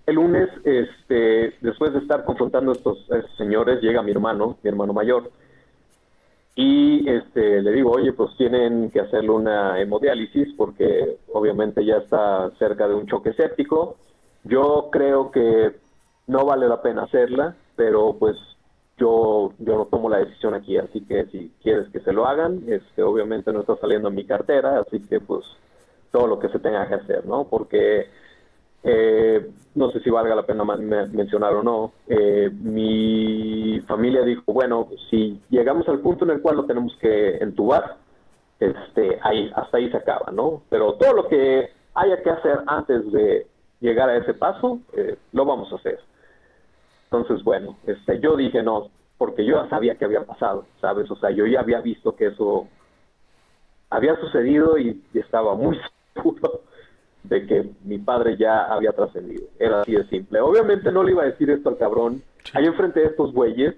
[0.06, 4.56] El lunes, este, después de estar confrontando a estos, a estos señores, llega mi hermano,
[4.62, 5.30] mi hermano mayor,
[6.60, 12.50] y este, le digo, oye, pues tienen que hacerle una hemodiálisis porque obviamente ya está
[12.58, 13.94] cerca de un choque séptico.
[14.42, 15.76] Yo creo que
[16.26, 18.36] no vale la pena hacerla, pero pues
[18.96, 22.64] yo, yo no tomo la decisión aquí, así que si quieres que se lo hagan,
[22.66, 25.44] este, obviamente no está saliendo en mi cartera, así que pues
[26.10, 27.44] todo lo que se tenga que hacer, ¿no?
[27.44, 28.08] Porque
[28.82, 34.88] eh, no sé si valga la pena mencionar o no, eh, mi familia dijo, bueno,
[35.10, 37.96] si llegamos al punto en el cual lo tenemos que entubar,
[38.60, 40.62] este, ahí, hasta ahí se acaba, ¿no?
[40.68, 43.46] Pero todo lo que haya que hacer antes de
[43.80, 46.00] llegar a ese paso, eh, lo vamos a hacer.
[47.04, 51.10] Entonces, bueno, este, yo dije no, porque yo ya sabía que había pasado, ¿sabes?
[51.10, 52.68] O sea, yo ya había visto que eso
[53.90, 55.78] había sucedido y estaba muy
[56.14, 56.62] seguro
[57.24, 59.44] de que mi padre ya había trascendido.
[59.58, 60.40] Era así de simple.
[60.40, 62.22] Obviamente no le iba a decir esto al cabrón
[62.54, 63.74] ahí enfrente de estos güeyes,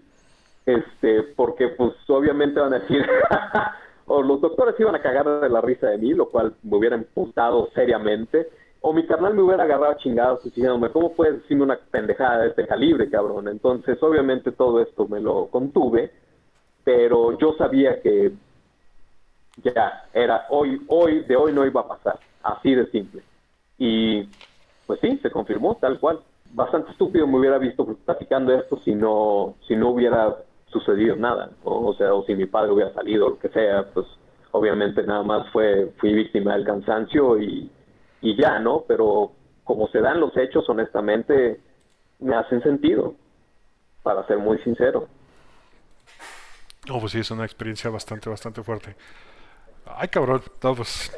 [0.66, 3.04] este, porque pues obviamente van a decir,
[4.06, 6.96] o los doctores iban a cagar de la risa de mí, lo cual me hubiera
[6.96, 8.48] imputado seriamente,
[8.82, 12.66] o mi carnal me hubiera agarrado chingados diciéndome, ¿cómo puedes decirme una pendejada de este
[12.66, 13.48] calibre, cabrón?
[13.48, 16.10] Entonces, obviamente todo esto me lo contuve,
[16.82, 18.32] pero yo sabía que
[19.62, 23.22] ya era hoy, hoy, de hoy no iba a pasar, así de simple.
[23.80, 24.28] Y
[24.86, 26.20] pues sí, se confirmó tal cual.
[26.52, 31.94] Bastante estúpido me hubiera visto platicando esto si no, si no hubiera sucedido nada, o
[31.94, 34.06] sea, o si mi padre hubiera salido, lo que sea, pues
[34.52, 37.70] obviamente nada más fue, fui víctima del cansancio y,
[38.20, 38.84] y ya, ¿no?
[38.86, 39.32] Pero
[39.64, 41.60] como se dan los hechos, honestamente,
[42.20, 43.14] me hacen sentido,
[44.02, 45.08] para ser muy sincero.
[46.90, 48.96] Oh, pues sí, es una experiencia bastante, bastante fuerte.
[49.86, 51.12] Ay, cabrón, no, pues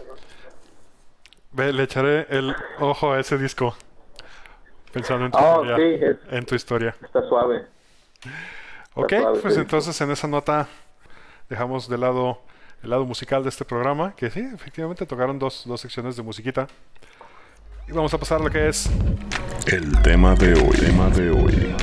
[1.55, 3.75] le echaré el ojo a ese disco.
[4.93, 6.97] Pensando en tu, oh, historia, en tu historia.
[7.03, 7.67] Está suave.
[8.95, 10.69] ok, pues entonces en esa nota
[11.49, 12.41] dejamos de lado
[12.83, 14.15] el lado musical de este programa.
[14.17, 16.67] Que sí, efectivamente tocaron dos, dos secciones de musiquita.
[17.89, 18.91] Y vamos a pasar a lo que es.
[19.67, 20.77] El tema de hoy.
[20.77, 21.75] Tema de hoy.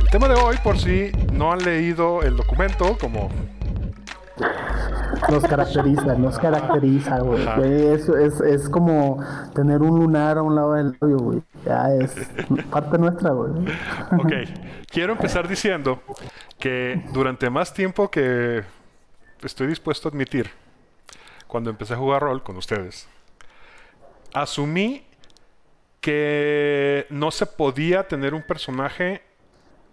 [0.00, 3.30] El tema de hoy, por si no han leído el documento, como
[5.30, 7.42] nos caracteriza, nos caracteriza, güey.
[7.92, 9.22] Es, es, es, como
[9.54, 11.42] tener un lunar a un lado del labio, güey.
[11.64, 12.14] Ya es
[12.70, 13.52] parte nuestra, güey.
[14.18, 14.32] Ok,
[14.90, 16.00] quiero empezar diciendo
[16.58, 18.64] que durante más tiempo que
[19.42, 20.50] estoy dispuesto a admitir,
[21.46, 23.08] cuando empecé a jugar rol con ustedes,
[24.34, 25.04] asumí
[26.00, 29.22] que no se podía tener un personaje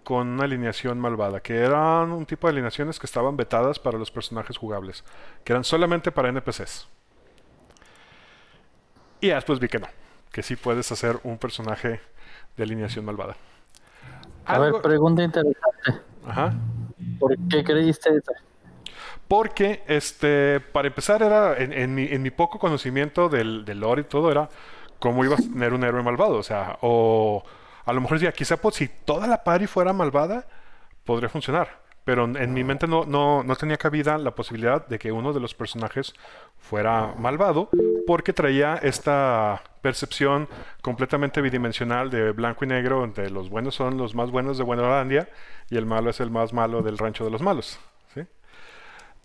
[0.05, 4.09] con una alineación malvada, que eran un tipo de alineaciones que estaban vetadas para los
[4.11, 5.03] personajes jugables,
[5.43, 6.87] que eran solamente para NPCs.
[9.19, 9.87] Y después vi que no,
[10.31, 11.99] que sí puedes hacer un personaje
[12.55, 13.35] de alineación malvada.
[14.45, 16.01] A ver, pregunta interesante.
[16.25, 16.53] Ajá.
[17.19, 18.31] ¿Por qué creíste eso?
[19.27, 24.47] Porque, este, para empezar, era en, mi, poco conocimiento del, del lore y todo, era
[24.99, 26.35] cómo ibas a tener un héroe malvado.
[26.35, 27.43] O sea, o
[27.85, 30.47] a lo mejor decía, quizá pues, si toda la party fuera malvada,
[31.03, 31.85] podría funcionar.
[32.03, 35.39] Pero en mi mente no, no, no tenía cabida la posibilidad de que uno de
[35.39, 36.13] los personajes
[36.59, 37.69] fuera malvado,
[38.05, 40.47] porque traía esta percepción
[40.83, 45.29] completamente bidimensional de blanco y negro, donde los buenos son los más buenos de Buenolandia
[45.71, 47.79] y el malo es el más malo del rancho de los malos.
[48.13, 48.21] ¿sí?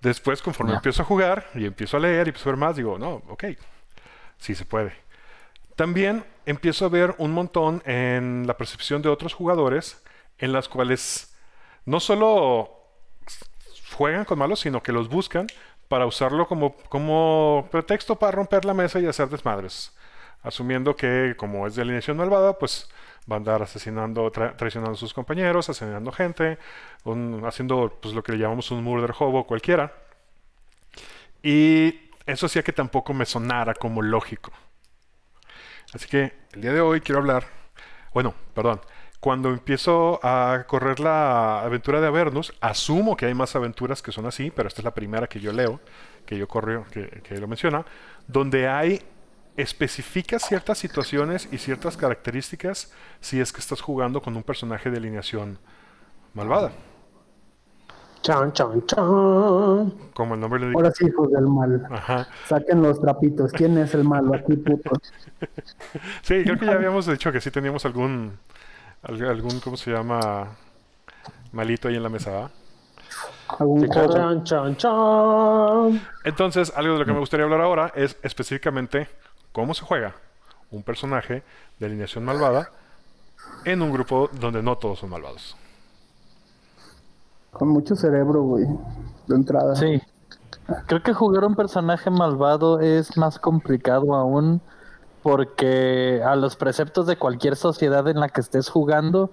[0.01, 2.99] Después, conforme empiezo a jugar y empiezo a leer y empiezo a ver más, digo,
[2.99, 3.45] no, ok,
[4.39, 4.95] sí se puede.
[5.77, 10.03] También empiezo a ver un montón en la percepción de otros jugadores
[10.39, 11.35] en las cuales
[11.85, 12.77] no solo
[13.95, 15.47] juegan con malos, sino que los buscan
[15.89, 19.97] para usarlo como, como pretexto para romper la mesa y hacer desmadres.
[20.43, 22.89] Asumiendo que, como es de alineación malvada, pues
[23.31, 26.59] va a andar asesinando, traicionando a sus compañeros, asesinando gente,
[27.47, 29.93] haciendo pues, lo que le llamamos un murder hobo cualquiera.
[31.43, 34.53] Y eso hacía que tampoco me sonara como lógico.
[35.93, 37.45] Así que el día de hoy quiero hablar,
[38.13, 38.81] bueno, perdón,
[39.21, 44.25] cuando empiezo a correr la aventura de Avernus, asumo que hay más aventuras que son
[44.27, 45.79] así, pero esta es la primera que yo leo,
[46.25, 47.85] que yo corro, que, lo menciona,
[48.27, 49.03] donde hay
[49.57, 54.97] especifica ciertas situaciones y ciertas características si es que estás jugando con un personaje de
[54.97, 55.59] alineación
[56.33, 56.73] malvada.
[58.23, 59.93] Chan, chan, chan.
[60.15, 60.77] Como el nombre le dice.
[60.77, 61.89] Ahora sí, hijos del mal.
[62.47, 63.53] Saquen los trapitos.
[63.53, 64.91] ¿Quién es el malo aquí, puto?
[66.23, 68.33] sí, creo que ya habíamos dicho que sí teníamos algún
[69.03, 70.49] algún, ¿cómo se llama?
[71.53, 72.51] Malito ahí en la mesa,
[76.25, 79.09] Entonces, algo de lo que me gustaría hablar ahora es específicamente
[79.53, 80.15] cómo se juega
[80.71, 81.43] un personaje
[81.79, 82.71] de alineación malvada
[83.65, 85.57] en un grupo donde no todos son malvados.
[87.61, 88.65] Con mucho cerebro, güey,
[89.27, 89.77] de entrada.
[89.77, 90.01] Sí.
[90.87, 94.63] Creo que jugar un personaje malvado es más complicado aún
[95.23, 99.31] porque a los preceptos de cualquier sociedad en la que estés jugando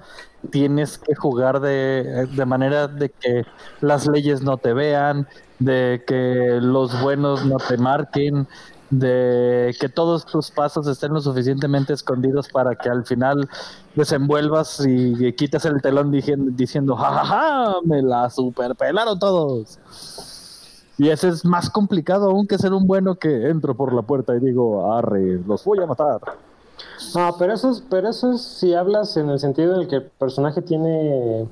[0.51, 3.45] tienes que jugar de, manera de que
[3.79, 8.45] las leyes no te vean, de que los buenos no te marquen,
[8.89, 13.49] de que todos tus pasos estén lo suficientemente escondidos para que al final
[13.95, 19.79] desenvuelvas y, quites el telón diciendo, diciendo ja, me la superpelaron todos.
[20.97, 24.35] Y ese es más complicado aún que ser un bueno que entro por la puerta
[24.35, 26.21] y digo, arre, los voy a matar.
[27.15, 29.97] No, pero eso es, pero eso es si hablas en el sentido en el que
[29.97, 31.47] el personaje tiene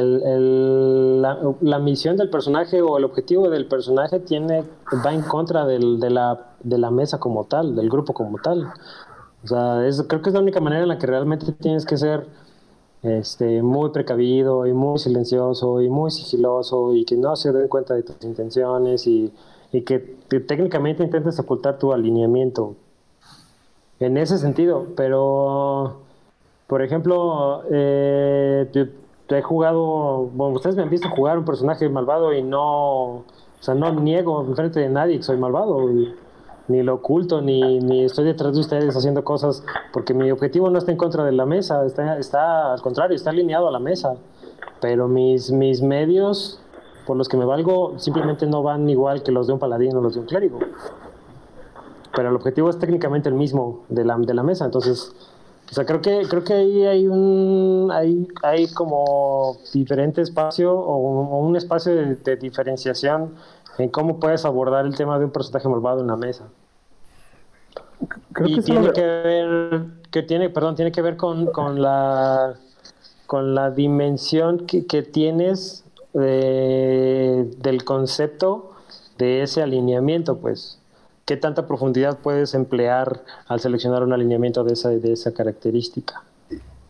[0.00, 4.64] el, la, misión del personaje o el objetivo del personaje tiene
[5.04, 8.72] va en contra del, de, la, de la mesa como tal, del grupo como tal.
[9.44, 11.96] O sea, es, creo que es la única manera en la que realmente tienes que
[11.96, 12.26] ser
[13.02, 17.94] este, muy precavido y muy silencioso y muy sigiloso y que no se den cuenta
[17.94, 19.32] de tus intenciones y,
[19.72, 19.98] que,
[20.46, 22.74] técnicamente intentes ocultar tu alineamiento.
[24.00, 26.00] En ese sentido, pero,
[26.66, 28.88] por ejemplo, eh,
[29.38, 33.24] he jugado, bueno, ustedes me han visto jugar un personaje malvado y no, o
[33.60, 35.88] sea, no niego enfrente de nadie que soy malvado
[36.70, 40.92] ni lo oculto, ni, estoy detrás de ustedes haciendo cosas, porque mi objetivo no está
[40.92, 44.14] en contra de la mesa, está, está al contrario, está alineado a la mesa.
[44.80, 46.60] Pero mis, mis medios
[47.06, 50.00] por los que me valgo simplemente no van igual que los de un paladín o
[50.00, 50.60] los de un clérigo.
[52.14, 55.12] Pero el objetivo es técnicamente el mismo de la, de la mesa, entonces...
[55.70, 60.96] O sea, creo que, creo que ahí hay un, hay, hay como diferente espacio o
[61.38, 63.34] un, espacio de, de, diferenciación
[63.78, 66.48] en cómo puedes abordar el tema de un personaje malvado en la mesa
[68.46, 72.54] y tiene que ver, que tiene, perdón, tiene que ver con, con la
[73.26, 78.72] con la dimensión que, que tienes del concepto
[79.18, 80.79] de ese alineamiento, pues.
[81.30, 86.24] ¿Qué tanta profundidad puedes emplear al seleccionar un alineamiento de esa, de esa característica?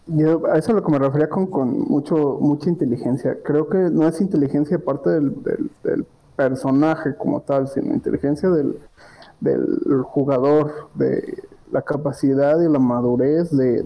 [0.07, 3.37] Yo, a eso es lo que me refería con, con mucho, mucha inteligencia.
[3.45, 5.35] Creo que no es inteligencia parte del,
[5.85, 8.79] del personaje como tal, sino inteligencia del,
[9.41, 13.83] del jugador, de la capacidad y la madurez de,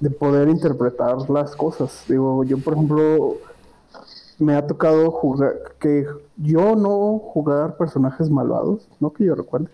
[0.00, 2.06] de, poder interpretar las cosas.
[2.08, 3.36] Digo, yo por ejemplo
[4.38, 9.68] me ha tocado jugar, que yo no jugar personajes malvados, no que yo recuerde.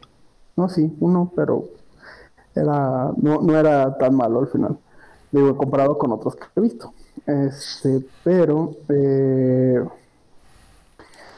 [0.57, 1.65] No, sí, uno, pero
[2.55, 4.79] era no, no era tan malo al final.
[5.33, 6.93] Digo, comparado con otros que he visto.
[7.27, 9.85] Este, pero eh,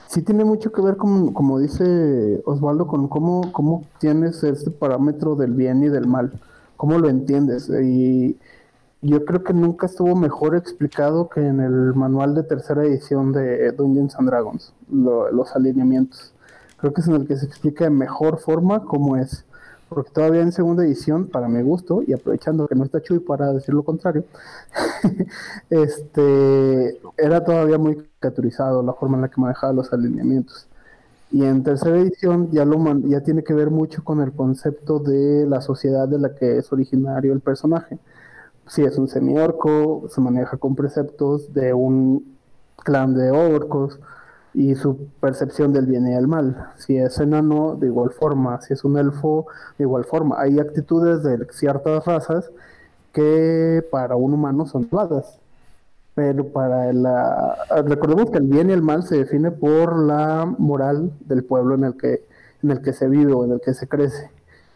[0.08, 5.34] sí tiene mucho que ver, con, como dice Osvaldo, con cómo, cómo tienes este parámetro
[5.36, 6.32] del bien y del mal,
[6.76, 7.68] cómo lo entiendes.
[7.68, 8.38] Y
[9.02, 13.72] yo creo que nunca estuvo mejor explicado que en el manual de tercera edición de
[13.72, 16.32] Dungeons and Dragons, los alineamientos.
[16.76, 19.44] Creo que es en el que se explica de mejor forma cómo es
[19.94, 23.52] porque todavía en segunda edición, para mi gusto, y aprovechando que no está Chuy para
[23.52, 24.24] decir lo contrario,
[25.70, 30.66] este era todavía muy caricaturizado la forma en la que manejaba los alineamientos.
[31.30, 35.46] Y en tercera edición ya, lo ya tiene que ver mucho con el concepto de
[35.46, 37.98] la sociedad de la que es originario el personaje.
[38.66, 42.36] Si es un semi-orco, se maneja con preceptos de un
[42.76, 43.98] clan de orcos
[44.54, 46.70] y su percepción del bien y el mal.
[46.76, 48.60] Si es enano, de igual forma.
[48.60, 49.46] Si es un elfo,
[49.78, 50.40] de igual forma.
[50.40, 52.50] Hay actitudes de ciertas razas
[53.12, 55.38] que para un humano son malas.
[56.14, 57.56] Pero para la...
[57.86, 61.84] Recordemos que el bien y el mal se define por la moral del pueblo en
[61.84, 62.26] el que,
[62.62, 64.30] en el que se vive o en el que se crece.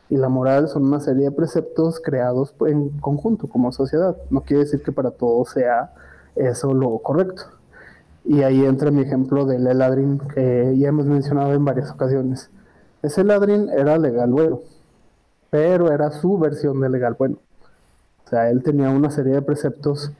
[0.08, 4.16] Y la moral son una serie de preceptos creados en conjunto como sociedad.
[4.30, 5.92] No quiere decir que para todos sea
[6.36, 7.42] eso lo correcto.
[8.26, 12.50] Y ahí entra mi ejemplo del Eladrin, que ya hemos mencionado en varias ocasiones.
[13.02, 14.60] Ese Eladrin era legal bueno,
[15.48, 17.38] pero era su versión de legal bueno.
[18.24, 20.12] O sea, él tenía una serie de preceptos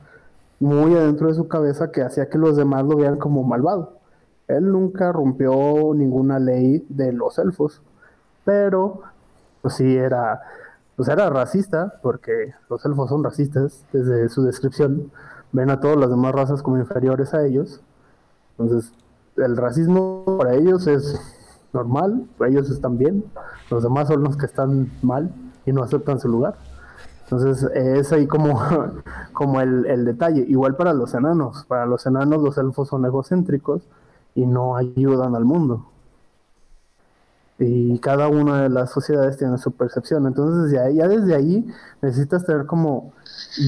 [0.61, 3.99] muy adentro de su cabeza que hacía que los demás lo vean como malvado.
[4.47, 7.83] Él nunca rompió ninguna ley de los elfos,
[8.45, 9.03] pero
[9.61, 10.43] pues sí era,
[10.95, 15.11] pues era racista, porque los elfos son racistas desde su descripción,
[15.51, 17.81] ven a todas las demás razas como inferiores a ellos.
[18.59, 18.93] Entonces,
[19.37, 21.21] el racismo para ellos es
[21.73, 23.25] normal, ellos están bien,
[23.71, 25.31] los demás son los que están mal
[25.67, 26.57] y no aceptan su lugar.
[27.25, 28.63] Entonces es ahí como,
[29.33, 30.45] como el, detalle.
[30.49, 31.65] Igual para los enanos.
[31.67, 33.83] Para los enanos los elfos son egocéntricos
[34.35, 35.87] y no ayudan al mundo.
[37.59, 40.27] Y cada una de las sociedades tiene su percepción.
[40.27, 41.67] Entonces ya, ya desde ahí
[42.01, 43.13] necesitas tener como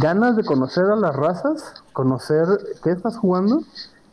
[0.00, 2.46] ganas de conocer a las razas, conocer
[2.84, 3.62] qué estás jugando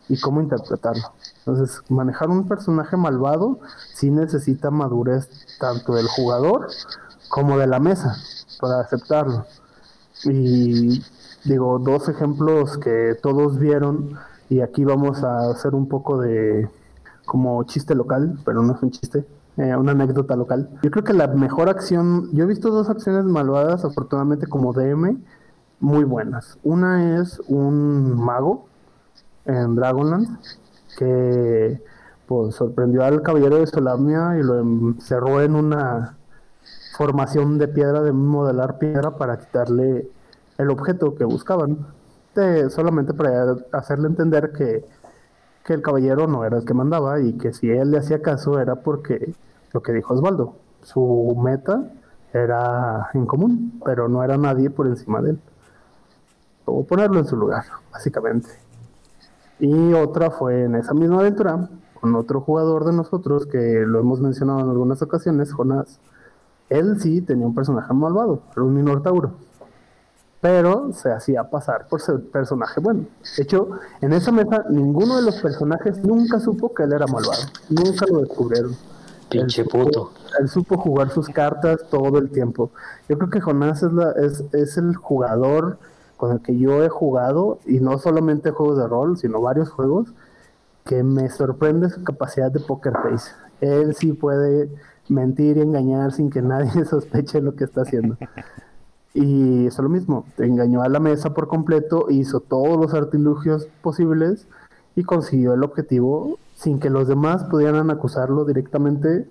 [0.10, 1.04] y cómo interpretarlo.
[1.40, 3.60] Entonces manejar un personaje malvado
[3.94, 5.30] sí necesita madurez
[5.60, 6.68] tanto del jugador
[7.30, 8.16] como de la mesa
[8.60, 9.46] para aceptarlo.
[10.24, 11.04] Y
[11.44, 14.18] digo, dos ejemplos que todos vieron
[14.50, 16.70] y aquí vamos a hacer un poco de
[17.26, 19.26] como chiste local, pero no es un chiste,
[19.58, 20.70] eh, una anécdota local.
[20.84, 25.18] Yo creo que la mejor acción, yo he visto dos acciones malvadas, afortunadamente como DM,
[25.80, 26.58] muy buenas.
[26.64, 28.68] Una es un mago
[29.46, 30.40] en Dragonland
[30.98, 31.82] que
[32.28, 36.18] pues sorprendió al caballero de Solamnia y lo encerró en una
[36.98, 40.10] formación de piedra, de modelar piedra para quitarle
[40.58, 41.86] el objeto que buscaban.
[42.70, 44.86] solamente para hacerle entender que,
[45.64, 48.60] que el caballero no era el que mandaba y que si él le hacía caso
[48.60, 49.34] era porque
[49.74, 51.92] lo que dijo Osvaldo, su meta
[52.34, 55.40] era en común, pero no era nadie por encima de él.
[56.66, 58.50] O ponerlo en su lugar, básicamente.
[59.60, 64.20] Y otra fue en esa misma aventura, con otro jugador de nosotros que lo hemos
[64.20, 66.00] mencionado en algunas ocasiones, Jonás
[66.70, 69.34] él sí tenía un personaje malvado, era un Minotauro.
[70.42, 73.06] Pero se hacía pasar por ser personaje bueno.
[73.36, 73.70] De hecho,
[74.02, 77.42] en esa mesa ninguno de los personajes nunca supo que él era malvado.
[77.70, 78.76] Nunca lo descubrieron.
[79.30, 80.12] Pinche puto.
[80.40, 82.72] Él supo jugar sus cartas todo el tiempo.
[83.10, 85.80] Yo creo que Jonás es, la, es, es el jugador
[86.18, 90.14] con el que yo he jugado, y no solamente juegos de rol, sino varios juegos,
[90.86, 93.32] que me sorprende su capacidad de poker face.
[93.62, 94.70] Él sí puede
[95.10, 98.18] mentir y engañar sin que nadie sospeche lo que está haciendo.
[99.14, 103.68] Y eso es lo mismo, engañó a la mesa por completo, hizo todos los artilugios
[103.82, 104.46] posibles
[104.96, 109.28] y consiguió el objetivo sin que los demás pudieran acusarlo directamente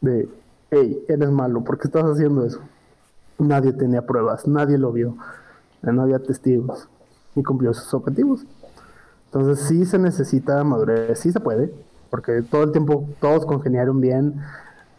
[0.00, 0.28] de,
[0.70, 2.60] hey, eres malo, ¿por qué estás haciendo eso?
[3.38, 5.16] Nadie tenía pruebas, nadie lo vio,
[5.82, 6.88] no había testigos
[7.34, 8.44] y cumplió sus objetivos.
[9.26, 11.72] Entonces sí se necesita madurez, sí se puede,
[12.10, 14.40] porque todo el tiempo todos congeniaron bien.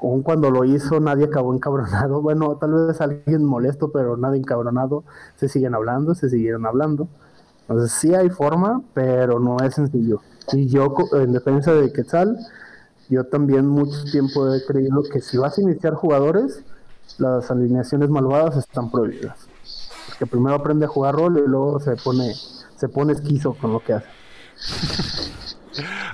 [0.02, 2.22] Aún cuando lo hizo, nadie acabó encabronado.
[2.30, 5.04] Bueno, tal vez alguien molesto, pero nadie encabronado.
[5.36, 7.08] Se siguen hablando, se siguieron hablando.
[7.62, 10.22] Entonces, sí hay forma, pero no es sencillo.
[10.54, 12.38] Y yo, en defensa de Quetzal,
[13.10, 16.64] yo también mucho tiempo he creído que si vas a iniciar jugadores,
[17.18, 19.48] las alineaciones malvadas están prohibidas.
[20.10, 22.34] Porque primero aprende a jugar rol y luego se pone,
[22.76, 24.08] se pone esquizo con lo que hace.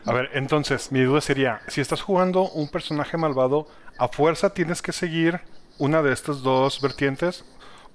[0.05, 3.67] A ver, entonces, mi duda sería, si estás jugando un personaje malvado,
[3.97, 5.41] ¿a fuerza tienes que seguir
[5.79, 7.45] una de estas dos vertientes?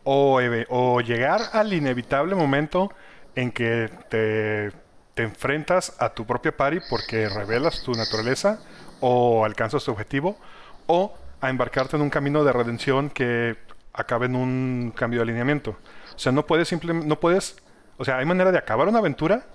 [0.02, 0.40] O,
[0.70, 2.90] o llegar al inevitable momento
[3.36, 4.72] en que te,
[5.14, 8.58] te, enfrentas a tu propia party porque revelas tu naturaleza
[9.00, 10.38] o alcanzas tu objetivo,
[10.86, 13.56] o a embarcarte en un camino de redención que
[13.92, 15.76] acabe en un cambio de alineamiento.
[16.14, 17.56] O sea, no puedes simplemente, no puedes,
[17.98, 19.46] o sea, hay manera de acabar una aventura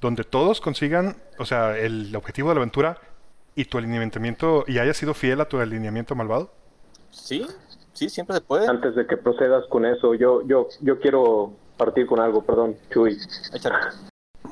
[0.00, 2.98] donde todos consigan, o sea, el objetivo de la aventura
[3.54, 6.50] y tu alineamiento y haya sido fiel a tu alineamiento malvado?
[7.10, 7.46] Sí,
[7.92, 8.66] sí, siempre se puede.
[8.66, 13.18] Antes de que procedas con eso, yo, yo, yo quiero partir con algo, perdón, Chuy.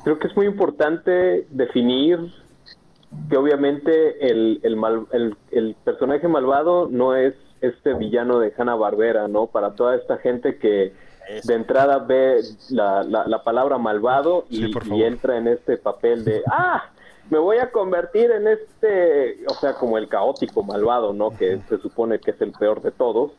[0.03, 2.33] Creo que es muy importante definir
[3.29, 8.75] que obviamente el, el, mal, el, el personaje malvado no es este villano de Hanna
[8.75, 9.47] Barbera, ¿no?
[9.47, 10.93] Para toda esta gente que
[11.43, 16.43] de entrada ve la, la, la palabra malvado y, Sí, entra en este papel de
[16.51, 16.89] ¡Ah!
[17.29, 21.29] Me voy a convertir en este, o sea, como el caótico malvado, ¿no?
[21.37, 23.31] Que se supone que es el peor de todos.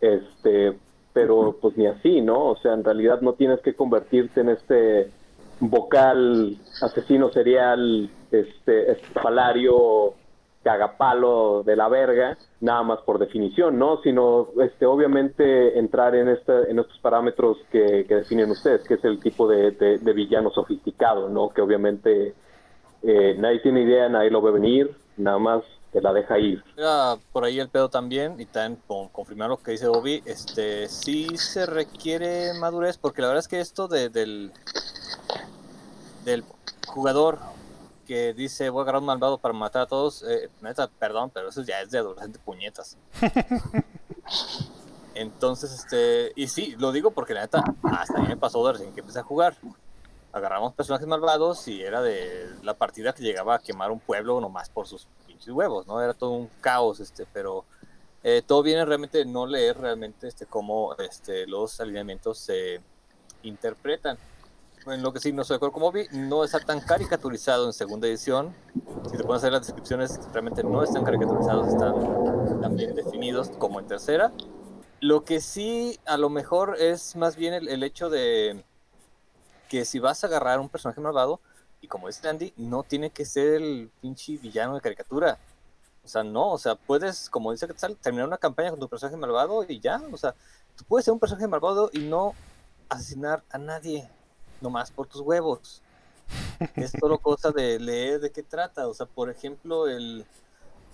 [0.00, 0.78] Este,
[1.12, 2.50] pero pues ni así, ¿no?
[2.50, 5.10] O sea, en realidad no tienes que convertirte en este
[5.58, 10.14] vocal asesino serial, este, espalario,
[10.62, 14.00] cagapalo de la verga, nada más por definición, ¿no?
[14.02, 19.04] Sino, este, obviamente entrar en este, en estos parámetros que, que definen ustedes, que es
[19.04, 21.48] el tipo de, de- villano sofisticado, ¿no?
[21.50, 22.34] Que obviamente
[23.02, 26.62] eh, nadie tiene idea, nadie lo ve venir, nada más te la deja ir.
[26.76, 30.88] Era por ahí el pedo también, y también con confirmar lo que dice Bobby, este
[30.88, 34.52] sí se requiere madurez, porque la verdad es que esto de- del,
[36.24, 36.44] del
[36.86, 37.38] jugador
[38.12, 41.48] que dice voy a agarrar un malvado para matar a todos, eh, neta, perdón, pero
[41.48, 42.98] eso ya es de adolescente puñetas.
[45.14, 48.74] Entonces, este, y sí, lo digo porque la neta, hasta a mí me pasó de
[48.74, 49.56] recién que empecé a jugar.
[50.30, 54.68] Agarramos personajes malvados y era de la partida que llegaba a quemar un pueblo nomás
[54.68, 55.98] por sus pinches huevos, ¿no?
[56.02, 57.64] Era todo un caos, este, pero
[58.22, 62.82] eh, todo viene realmente de no leer realmente este, cómo este, los alineamientos se
[63.42, 64.18] interpretan.
[64.86, 67.72] En lo que sí no estoy de acuerdo con Bobby, no está tan caricaturizado en
[67.72, 68.54] segunda edición.
[69.08, 73.50] Si te pones a ver las descripciones, realmente no están caricaturizados, están tan bien definidos
[73.50, 74.32] como en tercera.
[75.00, 78.64] Lo que sí, a lo mejor es más bien el, el hecho de
[79.68, 81.40] que si vas a agarrar un personaje malvado,
[81.80, 85.38] y como dice Andy, no tiene que ser el pinche villano de caricatura.
[86.04, 89.16] O sea, no, o sea, puedes, como dice Quetzal, terminar una campaña con tu personaje
[89.16, 90.02] malvado y ya.
[90.12, 90.34] O sea,
[90.76, 92.34] tú puedes ser un personaje malvado y no
[92.88, 94.08] asesinar a nadie,
[94.62, 95.82] nomás por tus huevos.
[96.76, 98.88] Es solo cosa de leer de qué trata.
[98.88, 100.24] O sea, por ejemplo, el,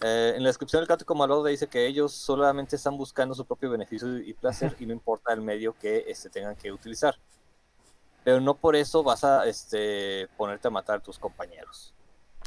[0.00, 3.70] eh, en la descripción del cático malvado dice que ellos solamente están buscando su propio
[3.70, 7.16] beneficio y placer y no importa el medio que este, tengan que utilizar.
[8.24, 11.94] Pero no por eso vas a este, ponerte a matar a tus compañeros.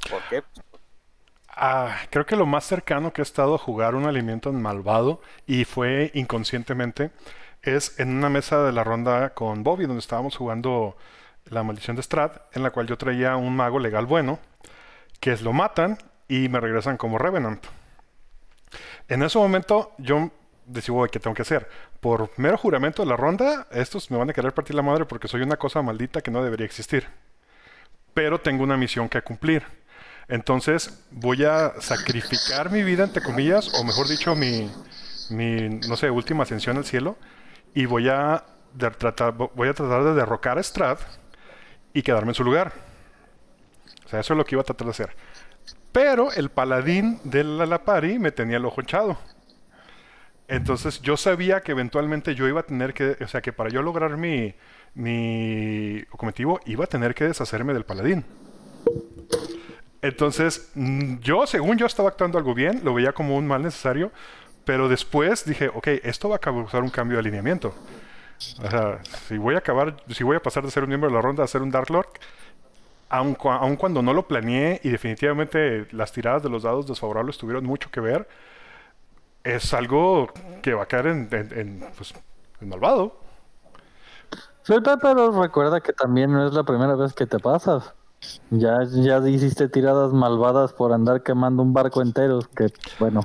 [0.10, 0.44] ¿Por qué?
[1.48, 5.66] Ah, creo que lo más cercano que he estado a jugar un alimento malvado y
[5.66, 7.12] fue inconscientemente
[7.62, 10.98] es en una mesa de la ronda con Bobby donde estábamos jugando
[11.46, 14.40] la maldición de Strad en la cual yo traía un mago legal bueno
[15.20, 15.98] que es lo matan
[16.28, 17.64] y me regresan como Revenant.
[19.08, 20.32] En ese momento yo
[20.90, 21.70] "Uy, ¿qué tengo que hacer?
[22.00, 25.28] Por mero juramento de la ronda, estos me van a querer partir la madre porque
[25.28, 27.08] soy una cosa maldita que no debería existir.
[28.14, 29.64] Pero tengo una misión que cumplir.
[30.28, 34.72] Entonces voy a sacrificar mi vida, entre comillas, o mejor dicho, mi,
[35.30, 37.18] mi no sé, última ascensión al cielo,
[37.74, 38.44] y voy a,
[38.98, 41.00] tratar, voy a tratar de derrocar a Strad
[41.94, 42.74] y quedarme en su lugar.
[44.06, 45.16] O sea, eso es lo que iba a tratar de hacer.
[45.92, 49.18] Pero el paladín de la Lapari me tenía el ojo echado.
[50.48, 53.82] Entonces yo sabía que eventualmente yo iba a tener que, o sea, que para yo
[53.82, 54.54] lograr mi,
[54.94, 58.26] mi objetivo iba a tener que deshacerme del paladín.
[60.02, 64.12] Entonces, mm, yo, según yo estaba actuando algo bien, lo veía como un mal necesario,
[64.66, 67.74] pero después dije, ok, esto va a causar un cambio de alineamiento.
[68.64, 71.16] O sea, si voy a acabar, si voy a pasar de ser un miembro de
[71.16, 72.10] la ronda a ser un Dark Lord,
[73.10, 77.66] aun, aun cuando no lo planeé y definitivamente las tiradas de los dados desfavorables tuvieron
[77.66, 78.28] mucho que ver,
[79.44, 80.32] es algo
[80.62, 82.14] que va a caer pues,
[82.60, 83.16] en malvado.
[84.64, 87.94] Sí, pero recuerda que también no es la primera vez que te pasas.
[88.52, 92.40] Ya, ya hiciste tiradas malvadas por andar quemando un barco entero.
[92.56, 92.68] Que
[93.00, 93.22] bueno,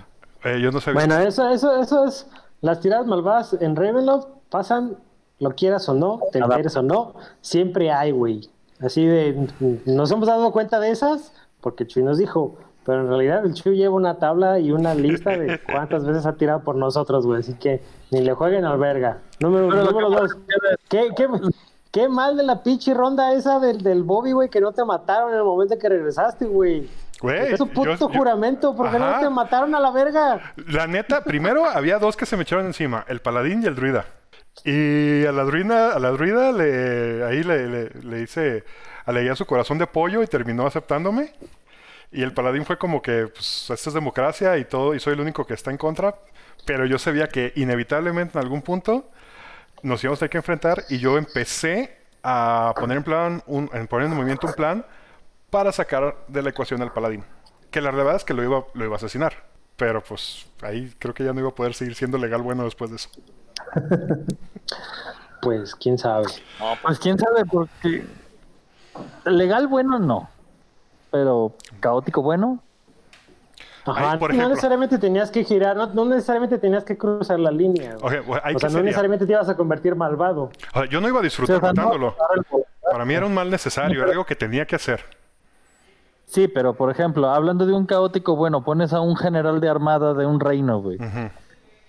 [0.47, 1.01] Eh, yo no sabía.
[1.01, 2.27] Bueno, eso, eso, eso es.
[2.61, 4.97] Las tiradas malvadas en Ravenloft pasan,
[5.41, 8.49] lo quieras o no, te enteres o no, siempre hay, güey.
[8.81, 9.49] Así de.
[9.87, 12.57] Nos hemos dado cuenta de esas porque Chuy nos dijo.
[12.85, 16.35] Pero en realidad el Chuy lleva una tabla y una lista de cuántas veces ha
[16.35, 17.41] tirado por nosotros, güey.
[17.41, 17.83] Así que
[18.13, 19.19] ni le jueguen al verga.
[19.41, 20.37] Número, Pero número que dos.
[20.89, 21.29] ¿Qué, qué,
[21.91, 25.33] qué mal de la pinche ronda esa del, del Bobby, güey, que no te mataron
[25.33, 26.89] en el momento que regresaste, güey.
[27.21, 30.53] Güey, Es un puto yo- juramento, ¿por qué no te mataron a la verga?
[30.69, 34.05] La neta, primero había dos que se me echaron encima, el paladín y el druida.
[34.65, 38.65] Y a la druida, a la druida le, ahí le, le, le hice,
[39.05, 41.33] alegué su corazón de pollo y terminó aceptándome.
[42.13, 45.21] Y el paladín fue como que, pues, esta es democracia y todo, y soy el
[45.21, 46.15] único que está en contra.
[46.65, 49.09] Pero yo sabía que inevitablemente en algún punto
[49.83, 53.87] nos íbamos a tener que enfrentar y yo empecé a poner en plan, un, en
[53.87, 54.85] poner en movimiento un plan
[55.57, 57.25] para sacar de la ecuación al paladín.
[57.71, 59.45] Que la verdad es que lo iba, lo iba a asesinar.
[59.77, 62.91] Pero pues ahí creo que ya no iba a poder seguir siendo legal bueno después
[62.91, 63.09] de eso.
[65.43, 66.25] Pues quién sabe.
[66.59, 68.05] no, pues, pues quién sabe, porque
[69.25, 70.29] legal bueno no.
[71.11, 72.61] pero caótico bueno.
[73.85, 77.53] Ajá, Ahí, por no necesariamente tenías que girar, no, no necesariamente tenías que cruzar la
[77.53, 77.97] línea.
[78.01, 78.83] o sea, no sería?
[78.83, 80.51] necesariamente te ibas a convertir malvado.
[80.75, 82.17] O sea, yo no iba a disfrutar o sea, no- matándolo.
[82.91, 85.05] Para mí era un mal necesario, era algo que tenía que hacer.
[86.27, 90.13] Sí, pero por ejemplo, hablando de un caótico bueno, pones a un general de armada
[90.13, 90.99] de un reino, güey.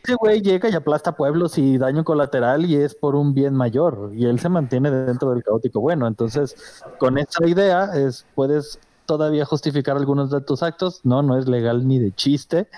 [0.03, 4.11] Ese güey llega y aplasta pueblos y daño colateral y es por un bien mayor.
[4.13, 6.07] Y él se mantiene dentro del caótico bueno.
[6.07, 11.01] Entonces, con esa idea, es, puedes todavía justificar algunos de tus actos.
[11.03, 12.69] No, no es legal ni de chiste.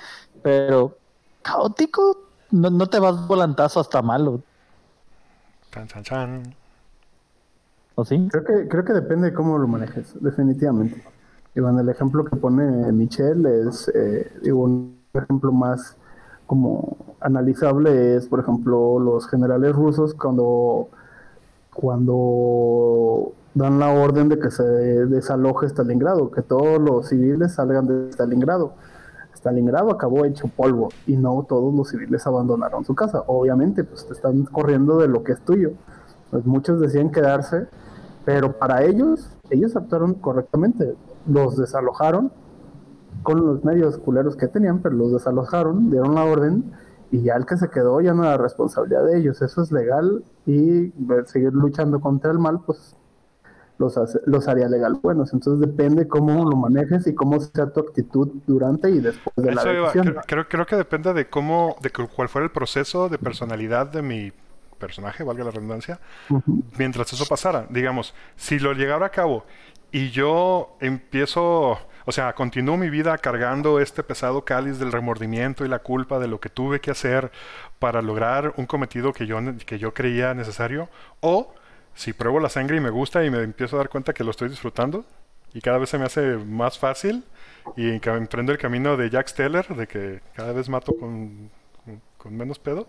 [0.41, 0.97] Pero
[1.43, 2.17] caótico,
[2.51, 4.41] no, no te vas volantazo hasta malo.
[5.71, 6.55] Chan, chan, chan.
[7.95, 8.27] ¿O sí?
[8.31, 11.03] Creo que, creo que depende de cómo lo manejes, definitivamente.
[11.67, 15.97] El ejemplo que pone Michelle es, eh, digo, un ejemplo más
[16.47, 20.87] como analizable es, por ejemplo, los generales rusos cuando,
[21.73, 28.11] cuando dan la orden de que se desaloje Stalingrado, que todos los civiles salgan de
[28.11, 28.73] Stalingrado.
[29.35, 33.23] Stalingrado acabó hecho polvo y no todos los civiles abandonaron su casa.
[33.27, 35.73] Obviamente, pues te están corriendo de lo que es tuyo.
[36.31, 37.67] Pues muchos decían quedarse,
[38.25, 40.95] pero para ellos, ellos actuaron correctamente.
[41.29, 42.31] Los desalojaron
[43.23, 46.71] con los medios culeros que tenían, pero los desalojaron, dieron la orden
[47.11, 49.41] y ya el que se quedó ya no era responsabilidad de ellos.
[49.41, 50.93] Eso es legal y
[51.25, 52.95] seguir luchando contra el mal, pues
[53.77, 55.33] los, hace- los haría legal buenos.
[55.33, 59.61] Entonces depende cómo lo manejes y cómo sea tu actitud durante y después de la
[59.61, 60.05] Eso decisión.
[60.05, 63.87] creo, creo, creo que depende de cómo, de cu- cuál fuera el proceso de personalidad
[63.87, 64.31] de mi
[64.77, 65.99] personaje, valga la redundancia,
[66.77, 67.67] mientras eso pasara.
[67.69, 69.45] Digamos, si lo llegara a cabo
[69.91, 75.67] y yo empiezo, o sea, continúo mi vida cargando este pesado cáliz del remordimiento y
[75.67, 77.31] la culpa de lo que tuve que hacer
[77.79, 80.89] para lograr un cometido que yo, que yo creía necesario,
[81.21, 81.53] o
[81.95, 84.31] si pruebo la sangre y me gusta y me empiezo a dar cuenta que lo
[84.31, 85.05] estoy disfrutando
[85.53, 87.23] y cada vez se me hace más fácil
[87.75, 91.49] y emprendo el camino de Jack Steller, de que cada vez mato con-
[92.17, 92.87] con menos pedo.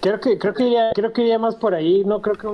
[0.00, 2.04] Creo que, creo que iría, creo que iría más por ahí.
[2.04, 2.46] No creo que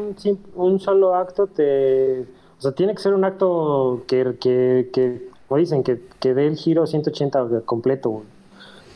[0.55, 2.23] un, solo acto te.
[2.59, 6.47] O sea, tiene que ser un acto que, que, que como dicen, que, que dé
[6.47, 8.23] el giro 180 completo.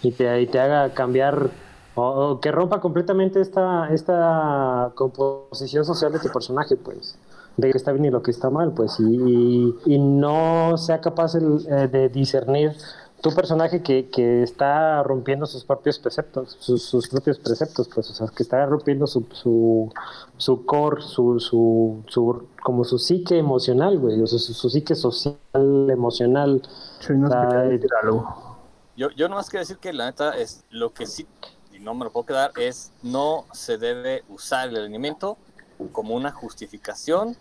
[0.03, 1.51] Y te, y te haga cambiar.
[1.95, 7.19] O, que rompa completamente esta, esta composición social de tu personaje, pues.
[7.57, 8.99] De lo que está bien y lo que está mal, pues.
[9.01, 12.73] Y, y, no sea capaz eh, de discernir
[13.21, 18.15] tu personaje que, que está rompiendo sus propios preceptos, sus, sus propios preceptos, pues, o
[18.15, 19.93] sea, que está rompiendo su, su,
[20.37, 24.95] su core, su, su, su, como su psique emocional, güey, o sea, su, su psique
[24.95, 25.37] social,
[25.91, 26.63] emocional.
[27.09, 27.47] Nos Ay.
[27.49, 28.59] quería decir algo.
[28.97, 31.27] Yo, yo nomás quiero decir que la neta es lo que sí,
[31.73, 35.39] y no me lo puedo quedar, es no se debe usar el alimento
[35.93, 37.37] como una justificación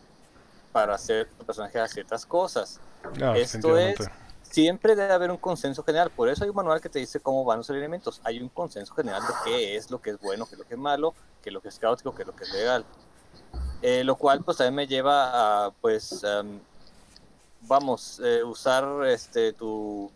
[0.72, 2.80] para hacer personaje a ciertas cosas.
[3.22, 3.98] ah, Esto es.
[4.50, 7.46] Siempre debe haber un consenso general, por eso hay un manual que te dice cómo
[7.46, 10.56] van los elementos, hay un consenso general de qué es lo que es bueno, qué
[10.56, 12.44] es lo que es malo, qué es lo que es caótico, qué es lo que
[12.44, 12.86] es legal.
[13.82, 16.60] Eh, lo cual pues también me lleva a pues am,
[17.62, 20.12] vamos eh, usar este tu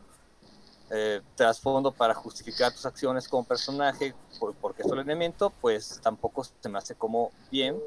[0.90, 6.44] eh, trasfondo para justificar tus acciones como personaje por, porque es el elemento pues tampoco
[6.44, 7.80] se me hace como bien.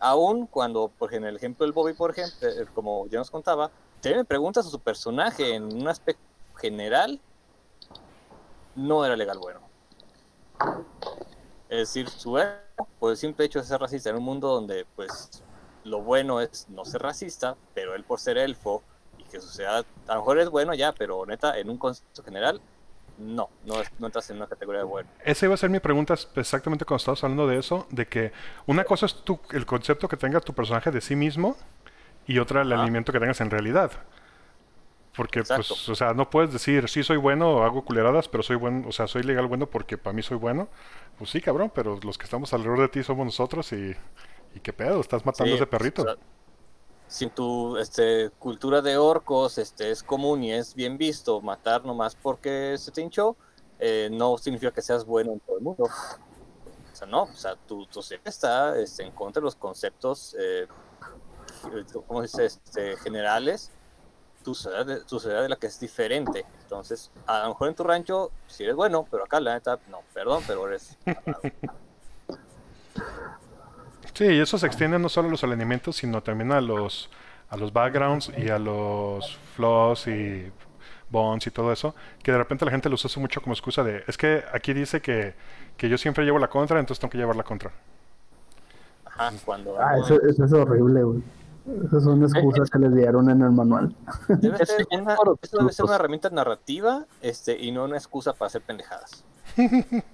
[0.00, 3.70] Aún cuando por ejemplo el ejemplo del Bobby por ejemplo eh, como ya nos contaba
[4.00, 6.22] te me preguntas a su personaje en un aspecto
[6.56, 7.22] general
[8.74, 9.60] no era legal bueno.
[11.68, 14.86] Es decir su ego por el simple hecho de ser racista en un mundo donde
[14.96, 15.44] pues
[15.84, 18.82] lo bueno es no ser racista pero él por ser elfo
[19.16, 22.22] y que su sociedad a lo mejor es bueno ya pero neta en un concepto
[22.22, 22.62] general
[23.16, 25.10] no no, es- no entras en una categoría de bueno.
[25.24, 28.32] Esa iba a ser mi pregunta exactamente cuando estabas hablando de eso, de que
[28.66, 31.56] una cosa es tu, el concepto que tenga tu personaje de sí mismo
[32.28, 33.92] y otra el alimento que tengas en realidad.
[35.14, 35.66] Porque, Exacto.
[35.66, 38.92] pues, o sea, no puedes decir, sí soy bueno, hago culeradas, pero soy bueno, o
[38.92, 40.70] sea, soy legal bueno porque para mí soy bueno.
[41.18, 43.96] Pues sí, cabrón, pero los que estamos alrededor de ti somos nosotros y,
[44.54, 46.02] y qué pedo, estás matando a Sí, ese perrito.
[46.02, 46.16] o sea,
[47.06, 52.16] si tu este, cultura de orcos este, es común y es bien visto matar nomás
[52.16, 53.38] porque se te hinchó,
[53.78, 55.84] eh, no significa que seas bueno en todo el mundo.
[55.84, 60.68] O sea, no, o sea, tu tu está este, en contra de los conceptos, eh,
[62.06, 62.46] ¿cómo se dice?
[62.46, 63.70] Este, generales,
[64.44, 66.44] tu sociedad, de, tu sociedad de la que es diferente.
[66.62, 70.00] Entonces, a lo mejor en tu rancho si eres bueno, pero acá la neta, no,
[70.14, 70.96] perdón, pero eres...
[74.14, 77.08] Sí, y eso se extiende no solo a los alineamientos, sino también a los,
[77.50, 80.50] a los backgrounds y a los flaws y
[81.08, 84.02] bonds y todo eso, que de repente la gente los usa mucho como excusa de,
[84.08, 85.34] es que aquí dice que,
[85.76, 87.70] que yo siempre llevo la contra, entonces tengo que llevar la contra.
[89.04, 89.80] Ajá, cuando...
[89.80, 91.22] Ah, eso, eso es horrible, güey.
[91.84, 93.94] Esas son excusas que les dieron en el manual.
[94.28, 98.46] Debe ser una, esto debe ser una herramienta narrativa este, y no una excusa para
[98.46, 99.24] hacer pendejadas.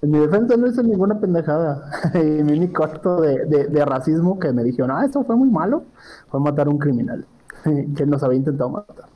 [0.00, 1.90] En mi defensa no hice ninguna pendejada.
[2.14, 5.50] y mi único acto de, de, de, racismo que me dijeron, ah, esto fue muy
[5.50, 5.84] malo,
[6.30, 7.26] fue matar a un criminal
[7.96, 9.06] que nos había intentado matar.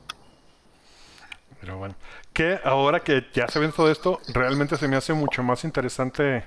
[1.61, 1.95] Pero bueno,
[2.33, 6.43] que ahora que ya se ven todo esto, realmente se me hace mucho más interesante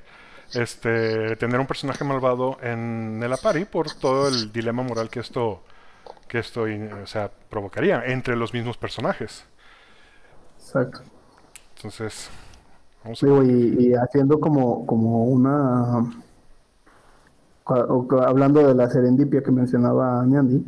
[0.52, 5.62] este tener un personaje malvado en el Apari por todo el dilema moral que esto
[6.28, 9.44] que esto o sea, provocaría entre los mismos personajes.
[10.58, 11.00] Exacto.
[11.76, 12.30] Entonces,
[13.04, 16.04] vamos a y, y, haciendo como, como una
[17.66, 20.64] hablando de la serendipia que mencionaba Niandi,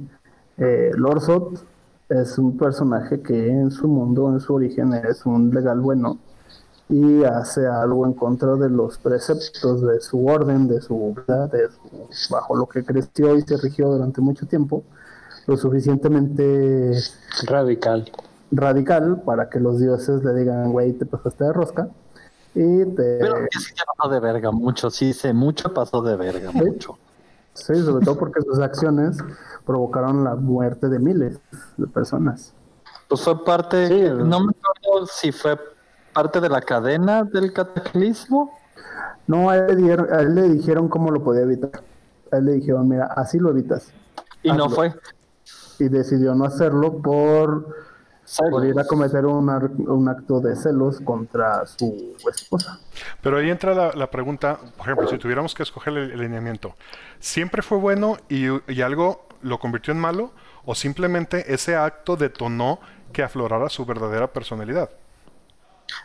[0.58, 1.64] eh, Lorsot
[2.08, 6.18] es un personaje que en su mundo, en su origen, es un legal bueno
[6.88, 11.68] y hace algo en contra de los preceptos de su orden, de su vida, de
[12.30, 14.84] bajo lo que creció y se rigió durante mucho tiempo,
[15.46, 16.98] lo suficientemente
[17.46, 18.10] radical.
[18.50, 21.88] Radical para que los dioses le digan, güey, te pasaste de rosca.
[22.54, 23.18] Y te...
[23.18, 26.96] Pero sí pasó de verga mucho, sí sé, mucho pasó de verga, mucho.
[27.52, 29.18] Sí, sobre todo porque sus acciones
[29.66, 31.38] provocaron la muerte de miles
[31.76, 32.54] de personas.
[33.08, 35.58] Pues fue parte, no me acuerdo si fue
[36.18, 38.50] parte de la cadena del cataclismo.
[39.28, 41.80] No, a él, le dijeron cómo lo podía evitar.
[42.32, 43.92] A él le dijeron, mira, así lo evitas.
[44.42, 44.92] Y no fue.
[45.78, 47.68] Y decidió no hacerlo por,
[48.50, 49.48] por ir a cometer un,
[49.88, 52.80] un, acto de celos contra su esposa.
[53.22, 56.74] Pero ahí entra la, la pregunta, por ejemplo, si tuviéramos que escoger el, el lineamiento,
[57.20, 60.32] ¿siempre fue bueno y, y algo lo convirtió en malo
[60.64, 62.80] o simplemente ese acto detonó
[63.12, 64.90] que aflorara su verdadera personalidad.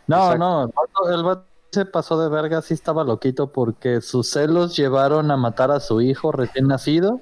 [0.08, 0.72] No, no,
[1.12, 5.72] el vato, se pasó de verga, sí estaba loquito porque sus celos llevaron a matar
[5.72, 7.20] a su hijo recién nacido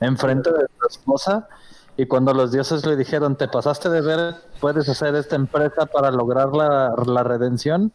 [0.00, 1.48] en frente de su esposa
[1.96, 6.10] y cuando los dioses le dijeron, te pasaste de ver, puedes hacer esta empresa para
[6.10, 7.92] lograr la, la redención,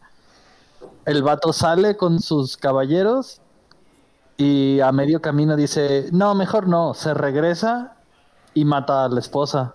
[1.04, 3.40] el vato sale con sus caballeros
[4.36, 7.96] y a medio camino dice, no, mejor no, se regresa
[8.54, 9.74] y mata a la esposa.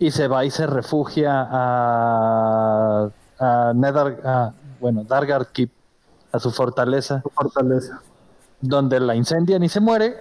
[0.00, 5.70] Y se va y se refugia a, a Nether, bueno, Dargar Keep,
[6.32, 7.22] a su fortaleza.
[7.22, 8.00] Su fortaleza.
[8.60, 10.16] Donde la incendian y se muere.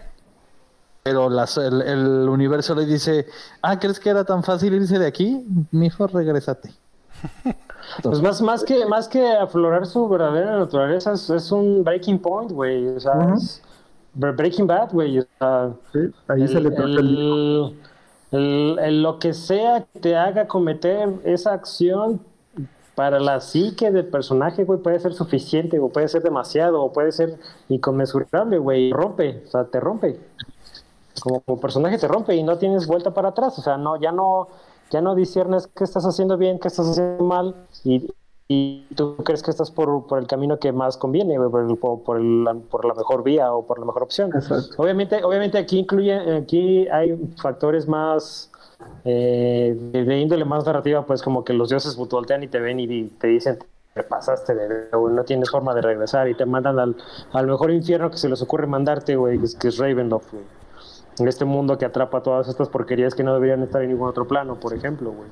[1.03, 3.27] Pero el, el, universo le dice,
[3.61, 5.45] ah, ¿crees que era tan fácil irse de aquí?
[5.71, 6.73] Mijo, regrésate.
[8.01, 12.87] Pues más, más, que, más que aflorar su verdadera naturaleza, es, un breaking point, güey.
[12.87, 13.61] O sea, es
[14.13, 15.19] Breaking Bad, güey.
[15.19, 17.75] O sea, sí, ahí se le el,
[18.79, 22.21] el, lo que sea que te haga cometer esa acción
[22.95, 27.11] para la psique del personaje, güey, puede ser suficiente, o puede ser demasiado, o puede
[27.11, 27.39] ser
[27.69, 28.91] inconmensurable, güey.
[28.91, 30.19] Rompe, o sea, te rompe.
[31.21, 33.57] Como, como personaje te rompe y no tienes vuelta para atrás.
[33.59, 34.49] O sea, no, ya no
[34.93, 38.13] ya no discernes qué estás haciendo bien, qué estás haciendo mal y,
[38.47, 42.17] y tú crees que estás por, por, el camino que más conviene, por, el, por,
[42.19, 44.31] el, por, la mejor vía o por la mejor opción.
[44.77, 48.51] Obviamente, obviamente aquí incluye, aquí hay factores más
[49.05, 53.07] eh, de, índole más narrativa, pues como que los dioses voltean y te ven y
[53.07, 53.59] te dicen
[53.93, 56.95] te pasaste de no tienes forma de regresar y te mandan al,
[57.31, 60.43] al mejor infierno que se les ocurre mandarte, güey, que es, que es Ravenloft, güey
[61.19, 64.27] en este mundo que atrapa todas estas porquerías que no deberían estar en ningún otro
[64.27, 65.29] plano, por ejemplo, güey.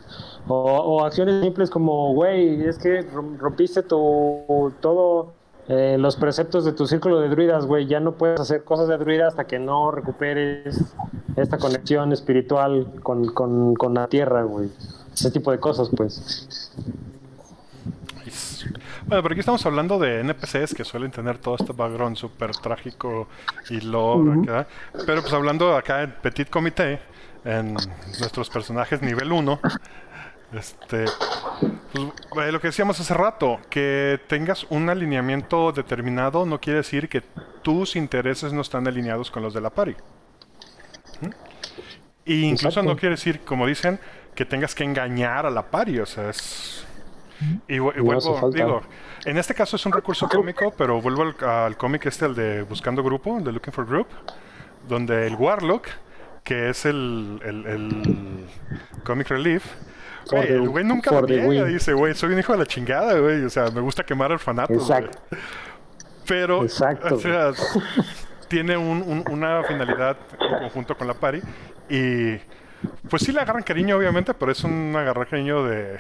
[0.47, 5.34] O, acciones simples como, güey, es que rompiste tu, todo
[5.74, 8.97] eh, los preceptos de tu círculo de druidas, güey, ya no puedes hacer cosas de
[8.97, 10.93] druida hasta que no recuperes
[11.38, 14.69] esta conexión espiritual con, con, con la tierra, güey.
[15.13, 16.69] Ese tipo de cosas, pues.
[19.05, 23.30] Bueno, pero aquí estamos hablando de NPCs que suelen tener todo este background súper trágico
[23.69, 24.22] y lo...
[25.05, 26.99] Pero pues hablando acá en Petit Comité,
[27.45, 27.76] en
[28.19, 29.59] nuestros personajes nivel 1,
[30.51, 31.05] este,
[31.94, 37.10] pues, eh, lo que decíamos hace rato, que tengas un alineamiento determinado no quiere decir
[37.10, 37.22] que
[37.62, 39.96] tus intereses no están alineados con los de la pari.
[42.26, 44.00] Y incluso no quiere decir, como dicen,
[44.36, 46.86] que tengas que engañar a la pari, o sea, es
[47.68, 48.82] y, vuelvo, digo,
[49.26, 53.04] en este caso es un recurso cómico, pero vuelvo al, cómic este, el de Buscando
[53.04, 54.08] Grupo, el de Looking for Group,
[54.88, 55.88] donde el Warlock,
[56.44, 58.46] que es el, el, el
[59.04, 59.64] Comic Relief,
[60.32, 63.49] el güey nunca lo niega, dice, güey, soy un hijo de la chingada, güey, o
[63.49, 65.19] sea, me gusta quemar orfanatos, Exacto.
[66.27, 67.51] Pero, Exacto, o sea,
[68.47, 71.41] tiene un, una finalidad en conjunto con la pari
[71.89, 72.38] y
[73.09, 75.97] pues sí le agarran cariño, obviamente, pero es un agarrar cariño de,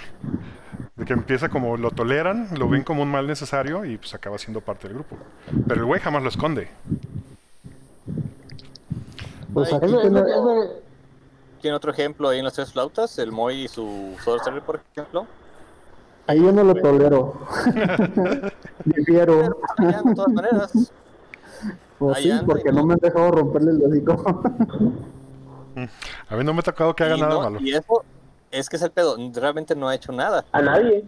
[0.95, 4.37] de que empieza como lo toleran, lo ven como un mal necesario y pues acaba
[4.37, 5.17] siendo parte del grupo.
[5.67, 6.69] Pero el güey jamás lo esconde.
[9.53, 9.91] Pues es, es,
[11.61, 13.17] ¿Tiene otro ejemplo ahí en las tres flautas?
[13.19, 15.27] ¿El Moy y su Sorcerer, por ejemplo?
[16.27, 17.39] Ahí yo no lo tolero.
[18.85, 19.59] Difiero.
[19.77, 20.93] De todas maneras.
[21.99, 24.43] Pues sí, porque no me han dejado romperle el hocico.
[26.29, 27.59] A mí no me ha tocado que haga nada malo.
[27.61, 28.03] Y eso
[28.49, 29.15] es que es el pedo.
[29.33, 30.45] Realmente no ha hecho nada.
[30.51, 31.05] A nadie.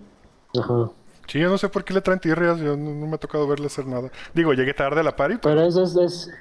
[0.60, 0.92] Ajá.
[1.28, 2.60] Sí, yo no sé por qué le traen tirrias.
[2.60, 4.12] Yo no, me ha tocado verle hacer nada.
[4.34, 5.38] Digo, llegué tarde a la party.
[5.42, 6.32] Pero, pero eso es, es,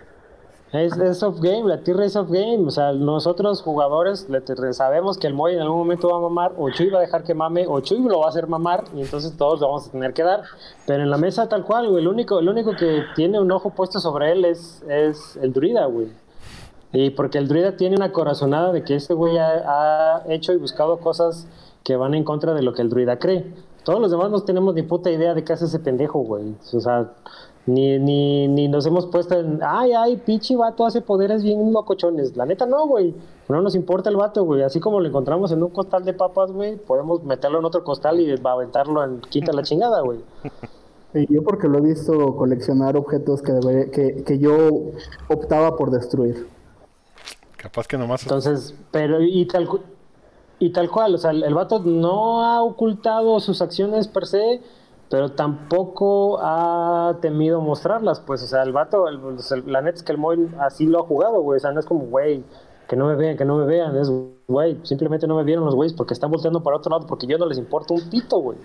[0.73, 2.65] es, es off game, la tierra es off game.
[2.67, 4.43] O sea, nosotros jugadores le,
[4.73, 7.25] sabemos que el Moy en algún momento va a mamar, o Chuy va a dejar
[7.25, 9.93] que mame, o Chuy lo va a hacer mamar, y entonces todos lo vamos a
[9.93, 10.43] tener que dar.
[10.87, 13.71] Pero en la mesa tal cual, güey, el único, el único que tiene un ojo
[13.71, 16.09] puesto sobre él es, es el druida, güey.
[16.95, 20.57] Y porque el druida tiene una corazonada de que este güey ha, ha hecho y
[20.57, 21.47] buscado cosas
[21.85, 23.45] que van en contra de lo que el druida cree.
[23.85, 26.55] Todos los demás no tenemos ni puta idea de qué hace ese pendejo, güey.
[26.73, 27.11] O sea,
[27.67, 32.37] ni, ni, ni nos hemos puesto en, ay, ay, pinche vato hace poderes bien locochones.
[32.37, 33.15] La neta no, güey.
[33.49, 34.63] No nos importa el vato, güey.
[34.63, 38.21] Así como lo encontramos en un costal de papas, güey, podemos meterlo en otro costal
[38.21, 40.21] y aventarlo en quinta la chingada, güey.
[41.15, 44.93] Y yo porque lo he visto coleccionar objetos que, que, que yo
[45.29, 46.49] optaba por destruir.
[47.59, 48.23] Capaz que nomás...
[48.23, 49.69] Entonces, pero y tal,
[50.59, 54.63] y tal cual, o sea, el, el vato no ha ocultado sus acciones per se,
[55.13, 59.21] pero tampoco ha temido mostrarlas, pues, o sea, el vato, el,
[59.67, 61.85] la neta es que el Moy así lo ha jugado, güey, o sea, no es
[61.85, 62.43] como, güey,
[62.89, 64.11] que no me vean, que no me vean, es,
[64.49, 67.37] güey, simplemente no me vieron los güeyes porque están volteando para otro lado, porque yo
[67.37, 68.57] no les importa un pito, güey.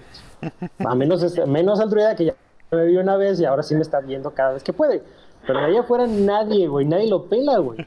[0.85, 2.35] A menos, menos al druida que ya
[2.71, 5.03] me vio una vez y ahora sí me está viendo cada vez que puede.
[5.47, 7.79] Pero de ahí afuera nadie, güey, nadie lo pela, güey.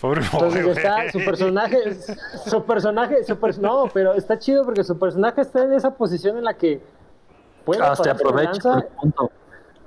[0.00, 1.94] Pobre Entonces está, su personaje,
[2.46, 6.44] su personaje, su no, pero está chido porque su personaje está en esa posición en
[6.44, 6.80] la que
[7.66, 8.86] puede Hasta aprovecha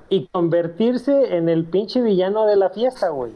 [0.10, 3.34] y convertirse en el pinche villano de la fiesta, güey.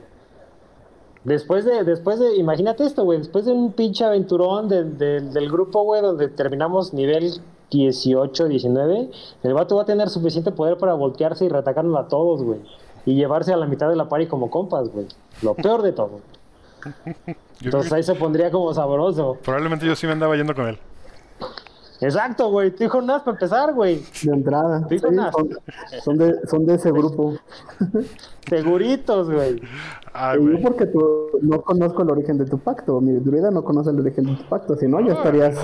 [1.24, 6.02] Después de, después de, imagínate esto, güey, después de un pinche aventurón del grupo, güey,
[6.04, 7.42] donde terminamos nivel
[7.72, 9.10] 18, 19,
[9.44, 12.60] el vato va a tener suficiente poder para voltearse y reatacarnos a todos, güey.
[13.06, 15.08] Y llevarse a la mitad de la pari como compas, güey.
[15.42, 16.20] Lo peor de todo.
[17.62, 19.38] Entonces ahí se pondría como sabroso.
[19.44, 20.78] Probablemente yo sí me andaba yendo con él.
[22.02, 22.72] Exacto, güey.
[22.72, 24.04] Tu hijo Nas para empezar, güey.
[24.24, 24.86] De entrada.
[24.90, 27.36] Sí, son, de, son de ese grupo.
[28.48, 29.60] Seguritos, güey.
[29.60, 33.02] yo porque tú, no conozco el origen de tu pacto.
[33.02, 34.76] Mi druida no conoce el origen de tu pacto.
[34.78, 35.58] Si no, ya estarías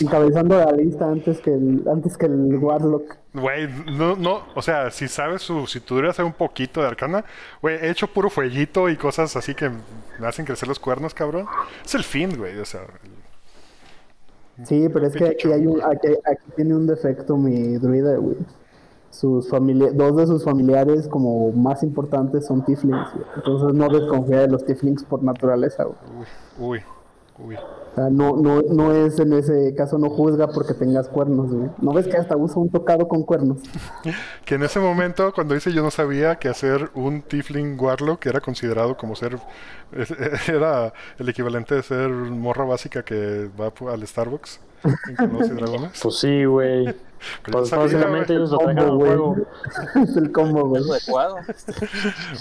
[0.00, 3.16] encabezando la lista antes que el, antes que el Warlock.
[3.34, 6.86] Güey, no, no, o sea, si sabes su, si tu druida sabe un poquito de
[6.86, 7.22] arcana,
[7.60, 9.70] güey, he hecho puro fueguito y cosas así que
[10.18, 11.46] me hacen crecer los cuernos, cabrón.
[11.84, 12.86] Es el fin, güey, o sea,
[14.64, 18.36] Sí, pero es que aquí, hay un, aquí, aquí tiene un defecto mi druida, güey.
[19.10, 24.64] Sus dos de sus familiares como más importantes son tieflings, entonces no desconfía de los
[24.64, 25.84] tieflings por naturaleza.
[25.84, 25.96] Güey.
[26.58, 26.80] Uy,
[27.38, 27.56] uy, uy
[27.96, 31.70] no, no, no es en ese caso, no juzga porque tengas cuernos, güey.
[31.80, 33.58] ¿No ves que hasta usa un tocado con cuernos?
[34.44, 38.40] que en ese momento, cuando hice yo no sabía que hacer un Tiefling Warlock era
[38.40, 39.38] considerado como ser...
[40.48, 44.60] Era el equivalente de ser morra básica que va al Starbucks
[45.54, 45.98] Dragones.
[46.02, 46.94] Pues sí, güey.
[47.50, 49.36] Pues básicamente ellos lo trajeron al juego.
[50.04, 50.82] es el combo, güey.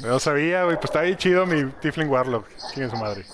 [0.03, 0.75] No sabía, güey.
[0.75, 2.45] Pues está ahí chido mi Tiefling Warlock.
[2.73, 3.25] ¿Quién es su madre?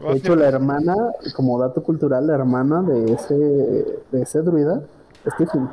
[0.00, 0.94] De hecho, la hermana,
[1.34, 4.82] como dato cultural, la hermana de ese, de ese druida
[5.26, 5.68] es Tiffany.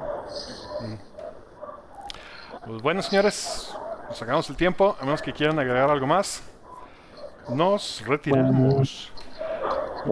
[2.65, 3.73] Pues bueno, señores,
[4.09, 6.43] nos sacamos el tiempo, a menos que quieran agregar algo más.
[7.53, 9.13] Nos retiramos.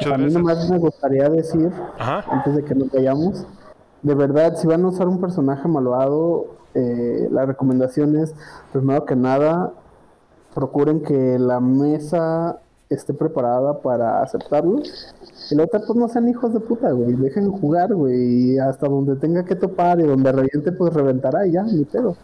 [0.09, 3.45] a mí nomás me gustaría decir, antes de que nos vayamos,
[4.01, 8.33] de verdad, si van a usar un personaje malvado, eh, la recomendación es,
[8.71, 9.73] primero que nada,
[10.53, 14.81] procuren que la mesa esté preparada para aceptarlo.
[15.49, 17.13] Y la otra, pues no sean hijos de puta, güey.
[17.13, 18.53] Dejen jugar, güey.
[18.53, 22.15] Y hasta donde tenga que topar y donde reviente, pues reventará y ya, ni pedo.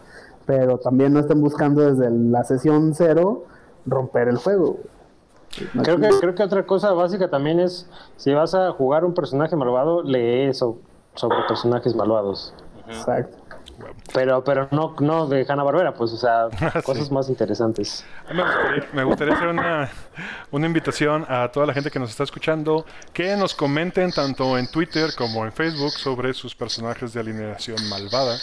[0.46, 3.44] Pero también no estén buscando desde la sesión cero
[3.86, 4.78] romper el juego.
[5.82, 7.86] Creo que, creo que otra cosa básica también es,
[8.16, 10.78] si vas a jugar un personaje malvado, lee sobre
[11.46, 12.54] personajes malvados.
[12.88, 13.41] Exacto.
[14.12, 16.48] Pero, pero no, no de Hanna Barbera, pues, o sea,
[16.84, 18.04] cosas más interesantes.
[18.92, 19.90] Me gustaría, hacer una,
[20.50, 24.66] una invitación a toda la gente que nos está escuchando que nos comenten tanto en
[24.68, 28.36] Twitter como en Facebook sobre sus personajes de alineación malvada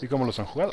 [0.00, 0.72] y cómo los han jugado.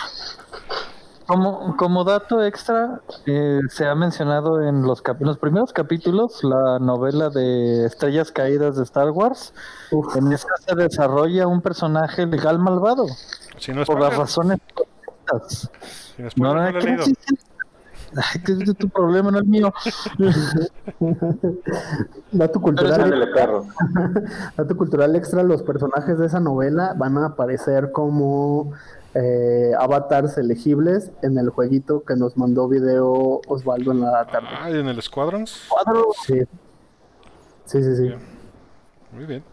[1.25, 7.29] Como, como dato extra, eh, se ha mencionado en los, los primeros capítulos la novela
[7.29, 9.53] de Estrellas Caídas de Star Wars.
[10.15, 13.05] En esta se desarrolla un personaje legal malvado.
[13.85, 14.59] Por las razones
[16.35, 16.61] no, no,
[18.15, 19.73] Ay, que es tu problema, no el mío.
[22.31, 23.33] Dato cultural,
[24.55, 28.73] dato cultural extra, los personajes de esa novela van a aparecer como
[29.15, 34.49] eh, avatars elegibles en el jueguito que nos mandó video Osvaldo en la tarde.
[34.51, 35.69] Ah, ¿y en el Squadrons?
[36.27, 36.41] Sí.
[37.65, 38.03] Sí, sí, sí.
[38.03, 38.19] Bien.
[39.11, 39.52] Muy bien.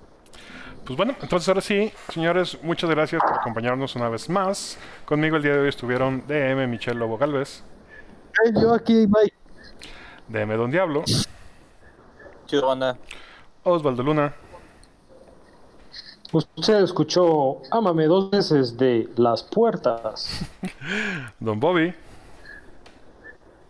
[0.85, 4.76] Pues bueno, entonces ahora sí, señores, muchas gracias por acompañarnos una vez más.
[5.05, 7.62] Conmigo el día de hoy estuvieron DM Michelle Lobo Galvez,
[8.45, 9.33] Ay, yo aquí, bye.
[10.28, 11.05] DM Don Diablo,
[12.47, 12.97] Chido, banda.
[13.62, 14.35] Osvaldo Luna,
[16.33, 20.45] Usted escuchó Ámame dos veces de Las Puertas.
[21.41, 21.93] Don Bobby,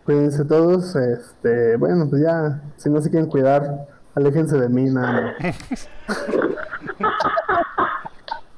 [0.05, 0.95] Cuídense todos.
[0.95, 5.89] Este, bueno, pues ya, si no se quieren cuidar, aléjense de mí, nada más.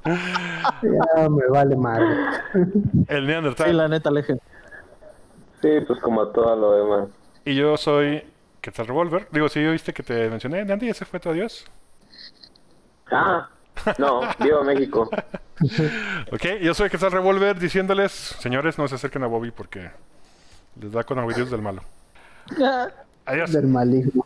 [0.81, 2.05] ya me vale madre.
[3.07, 3.67] el Neandertal.
[3.67, 4.39] Sí, la neta, alejen.
[5.61, 7.09] Sí, pues como todo lo demás.
[7.45, 8.23] Y yo soy
[8.61, 9.27] Quetzal Revolver.
[9.31, 11.65] Digo, si oíste que te mencioné, Andy, ese fue tu adiós.
[13.11, 13.49] Ah,
[13.97, 15.09] no, viva México.
[16.31, 19.91] Ok, yo soy Quetzal Revolver diciéndoles, señores, no se acerquen a Bobby porque
[20.81, 21.83] les da con del malo.
[23.25, 23.53] Adiós.
[23.53, 24.25] Del maligno.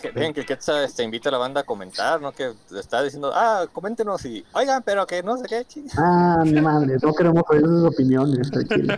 [0.00, 2.32] Que ven que Quetzal este, invita a la banda a comentar, ¿no?
[2.32, 5.88] Que está diciendo, ah, coméntenos y, oigan, pero que no sé qué, ching".
[5.98, 8.94] Ah, mi madre, no queremos oír sus opiniones, tranquilo.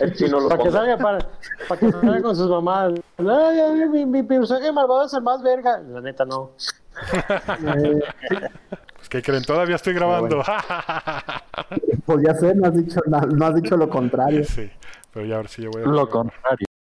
[0.00, 1.18] El chino lo Para que salga, para,
[1.68, 2.92] para que salga con sus mamás.
[3.18, 5.78] Ay, ay, mi, mi personaje malvado es el más verga.
[5.78, 6.50] La neta, no.
[7.12, 8.00] Eh,
[8.96, 10.42] Pues que creen, todavía estoy grabando.
[12.04, 14.44] pues ya sé, no has dicho, no has dicho lo contrario.
[14.44, 14.70] sí,
[15.12, 15.86] pero ya ahora sí yo voy a...
[15.86, 16.66] Lo contrario.